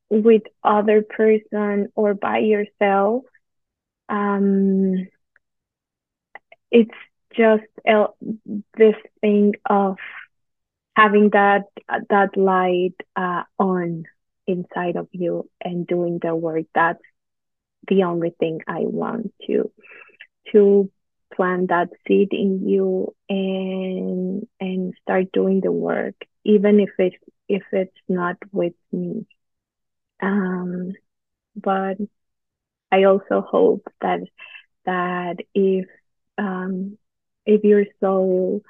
with 0.09 0.43
other 0.63 1.01
person 1.01 1.87
or 1.95 2.13
by 2.13 2.39
yourself, 2.39 3.23
um, 4.09 5.07
it's 6.71 6.91
just 7.35 7.63
this 8.77 8.95
thing 9.21 9.53
of 9.69 9.97
having 10.95 11.29
that 11.31 11.63
that 12.09 12.35
light 12.37 12.95
uh, 13.15 13.43
on 13.59 14.03
inside 14.47 14.95
of 14.95 15.07
you 15.11 15.49
and 15.63 15.87
doing 15.87 16.19
the 16.21 16.35
work. 16.35 16.65
That's 16.73 17.01
the 17.87 18.03
only 18.03 18.31
thing 18.39 18.59
i 18.67 18.79
want 18.81 19.31
to 19.47 19.71
to 20.51 20.89
plant 21.35 21.69
that 21.69 21.89
seed 22.07 22.29
in 22.31 22.67
you 22.67 23.13
and 23.29 24.47
and 24.59 24.93
start 25.01 25.25
doing 25.33 25.61
the 25.61 25.71
work 25.71 26.15
even 26.45 26.79
if 26.79 26.89
it's 26.99 27.15
if 27.47 27.63
it's 27.71 27.97
not 28.09 28.35
with 28.51 28.73
me. 28.91 29.25
Um 30.21 30.93
but 31.55 31.97
i 32.91 33.03
also 33.03 33.41
hope 33.41 33.83
that 34.01 34.19
that 34.85 35.37
if 35.53 35.85
um 36.37 36.97
if 37.45 37.63
your 37.63 37.85
soul 37.99 38.61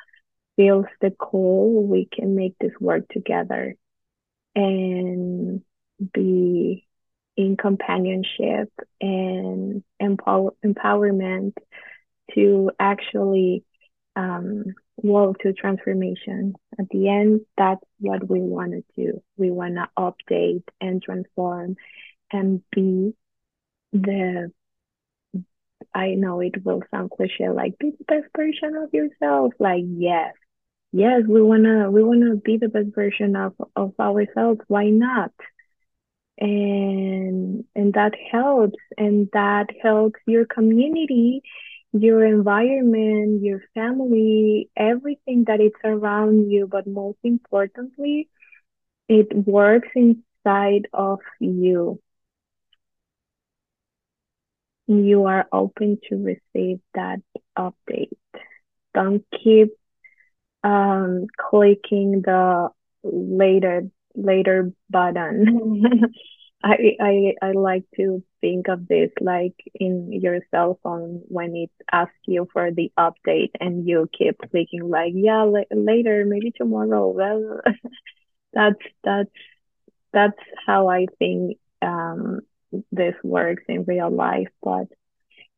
feels 0.55 0.85
the 1.01 1.11
call 1.11 1.85
we 1.85 2.07
can 2.11 2.35
make 2.35 2.55
this 2.59 2.73
work 2.79 3.07
together 3.09 3.75
and 4.55 5.61
be 6.13 6.85
in 7.37 7.55
companionship 7.57 8.71
and 8.99 9.83
empower 9.99 10.51
empowerment 10.65 11.53
to 12.33 12.71
actually 12.79 13.63
um, 14.15 14.65
walk 14.97 15.39
to 15.39 15.53
transformation. 15.53 16.53
At 16.79 16.89
the 16.89 17.09
end, 17.09 17.41
that's 17.57 17.83
what 17.99 18.27
we 18.27 18.39
want 18.39 18.71
to 18.71 18.83
do. 18.95 19.21
We 19.37 19.51
want 19.51 19.75
to 19.75 19.89
update 19.97 20.63
and 20.81 21.01
transform 21.01 21.75
and 22.31 22.61
be 22.71 23.13
the 23.93 24.51
I 25.93 26.15
know 26.15 26.39
it 26.41 26.63
will 26.65 26.81
sound 26.91 27.11
cliche, 27.11 27.49
like 27.49 27.77
be 27.79 27.91
the 27.91 28.05
best 28.05 28.27
version 28.35 28.75
of 28.75 28.93
yourself. 28.93 29.53
Like, 29.59 29.83
yes, 29.87 30.33
yes, 30.91 31.23
we 31.27 31.41
wanna 31.41 31.91
we 31.91 32.03
wanna 32.03 32.35
be 32.35 32.57
the 32.57 32.69
best 32.69 32.93
version 32.95 33.35
of 33.35 33.53
of 33.75 33.93
ourselves. 33.99 34.61
Why 34.67 34.89
not? 34.89 35.31
And 36.39 37.65
and 37.75 37.93
that 37.93 38.13
helps, 38.31 38.79
and 38.97 39.29
that 39.33 39.67
helps 39.81 40.19
your 40.27 40.45
community, 40.45 41.41
your 41.93 42.25
environment, 42.25 43.43
your 43.43 43.61
family, 43.73 44.69
everything 44.75 45.45
that 45.47 45.59
is 45.61 45.71
around 45.83 46.51
you. 46.51 46.67
But 46.67 46.87
most 46.87 47.17
importantly, 47.23 48.29
it 49.09 49.27
works 49.47 49.89
inside 49.95 50.87
of 50.93 51.19
you 51.39 51.99
you 54.87 55.25
are 55.25 55.47
open 55.51 55.99
to 56.09 56.15
receive 56.15 56.79
that 56.95 57.19
update. 57.57 58.17
Don't 58.93 59.23
keep 59.43 59.69
um, 60.63 61.27
clicking 61.37 62.21
the 62.23 62.69
later 63.03 63.83
later 64.15 64.71
button. 64.89 65.83
I, 66.63 66.95
I 66.99 67.33
I 67.41 67.51
like 67.51 67.83
to 67.97 68.23
think 68.41 68.67
of 68.67 68.87
this 68.87 69.11
like 69.21 69.53
in 69.75 70.11
your 70.11 70.39
cell 70.51 70.79
phone 70.83 71.21
when 71.27 71.55
it 71.55 71.71
asks 71.91 72.15
you 72.25 72.47
for 72.51 72.71
the 72.71 72.91
update 72.97 73.51
and 73.59 73.87
you 73.87 74.09
keep 74.17 74.37
clicking 74.51 74.89
like 74.89 75.13
yeah 75.15 75.43
la- 75.43 75.61
later 75.71 76.25
maybe 76.27 76.51
tomorrow. 76.51 77.09
Well, 77.09 77.61
that's 78.53 78.79
that's 79.03 79.31
that's 80.13 80.39
how 80.65 80.89
I 80.89 81.05
think 81.19 81.57
um, 81.81 82.41
this 82.91 83.15
works 83.23 83.63
in 83.67 83.83
real 83.85 84.09
life. 84.09 84.49
But 84.61 84.87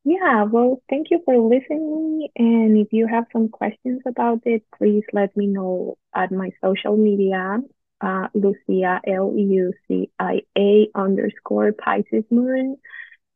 yeah, 0.04 0.44
well, 0.44 0.82
thank 0.90 1.12
you 1.12 1.22
for 1.26 1.38
listening. 1.38 2.30
And 2.36 2.78
if 2.78 2.94
you 2.94 3.08
have 3.08 3.26
some 3.34 3.50
questions 3.50 4.02
about 4.08 4.42
it, 4.46 4.64
please 4.78 5.04
let 5.14 5.36
me 5.36 5.48
know 5.48 5.98
at 6.16 6.32
my 6.32 6.52
social 6.64 6.96
media, 6.96 7.60
uh, 8.02 8.28
Lucia, 8.34 9.02
L 9.06 9.34
U 9.36 9.74
C 9.88 10.10
I 10.18 10.42
A 10.58 10.88
underscore 10.96 11.74
Pisces 11.74 12.24
Moon 12.30 12.78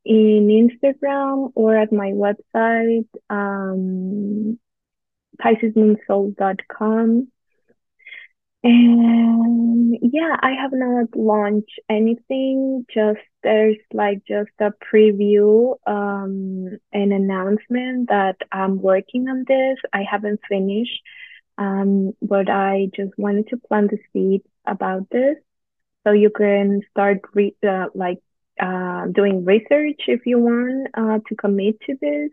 in 0.05 0.69
Instagram 0.69 1.51
or 1.55 1.75
at 1.75 1.91
my 1.91 2.11
website, 2.11 3.07
um, 3.29 4.59
PiscesMoonSoul.com. 5.41 7.27
And 8.63 9.97
yeah, 10.01 10.37
I 10.41 10.51
have 10.53 10.71
not 10.73 11.15
launched 11.15 11.79
anything. 11.89 12.85
Just 12.93 13.19
there's 13.43 13.75
like 13.93 14.23
just 14.25 14.51
a 14.59 14.71
preview, 14.71 15.75
um, 15.85 16.77
an 16.93 17.11
announcement 17.11 18.07
that 18.07 18.37
I'm 18.53 18.81
working 18.81 19.27
on 19.27 19.43
this. 19.47 19.77
I 19.91 20.03
haven't 20.09 20.39
finished, 20.47 21.01
um, 21.57 22.13
but 22.21 22.49
I 22.49 22.89
just 22.95 23.11
wanted 23.17 23.49
to 23.49 23.57
plant 23.57 23.91
the 23.91 23.99
seed 24.13 24.43
about 24.65 25.09
this, 25.09 25.35
so 26.05 26.13
you 26.13 26.29
can 26.29 26.81
start 26.91 27.19
re- 27.33 27.55
uh, 27.67 27.87
like 27.93 28.19
uh, 28.61 29.07
doing 29.07 29.43
research 29.43 30.01
if 30.07 30.25
you 30.25 30.39
want 30.39 30.87
uh, 30.93 31.19
to 31.27 31.35
commit 31.35 31.81
to 31.81 31.97
this, 31.99 32.29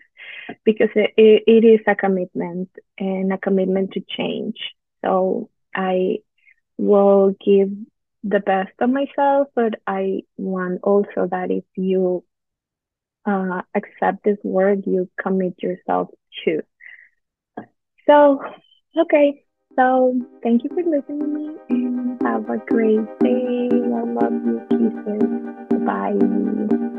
because 0.64 0.90
it, 0.94 1.12
it, 1.16 1.42
it 1.48 1.64
is 1.64 1.80
a 1.88 1.96
commitment 1.96 2.68
and 2.98 3.32
a 3.32 3.38
commitment 3.38 3.92
to 3.94 4.00
change. 4.16 4.58
So 5.04 5.50
I 5.74 6.18
will 6.78 7.34
give 7.44 7.70
the 8.24 8.40
best 8.40 8.72
of 8.80 8.90
myself, 8.90 9.48
but 9.54 9.74
I 9.86 10.22
want 10.36 10.80
also 10.82 11.28
that 11.30 11.50
if 11.50 11.64
you 11.76 12.24
uh, 13.26 13.62
accept 13.74 14.24
this 14.24 14.38
word, 14.42 14.84
you 14.86 15.08
commit 15.20 15.54
yourself 15.62 16.08
to. 16.44 16.62
So, 18.06 18.40
okay. 18.98 19.42
So, 19.76 20.20
thank 20.42 20.64
you 20.64 20.70
for 20.70 20.82
listening 20.82 21.20
to 21.20 21.26
me 21.26 21.56
and 21.68 22.22
have 22.22 22.50
a 22.50 22.58
great 22.58 23.06
day. 23.20 23.68
I 23.72 24.02
love 24.02 24.32
you. 24.44 24.60
Kisses. 24.70 25.84
Bye. 25.86 26.89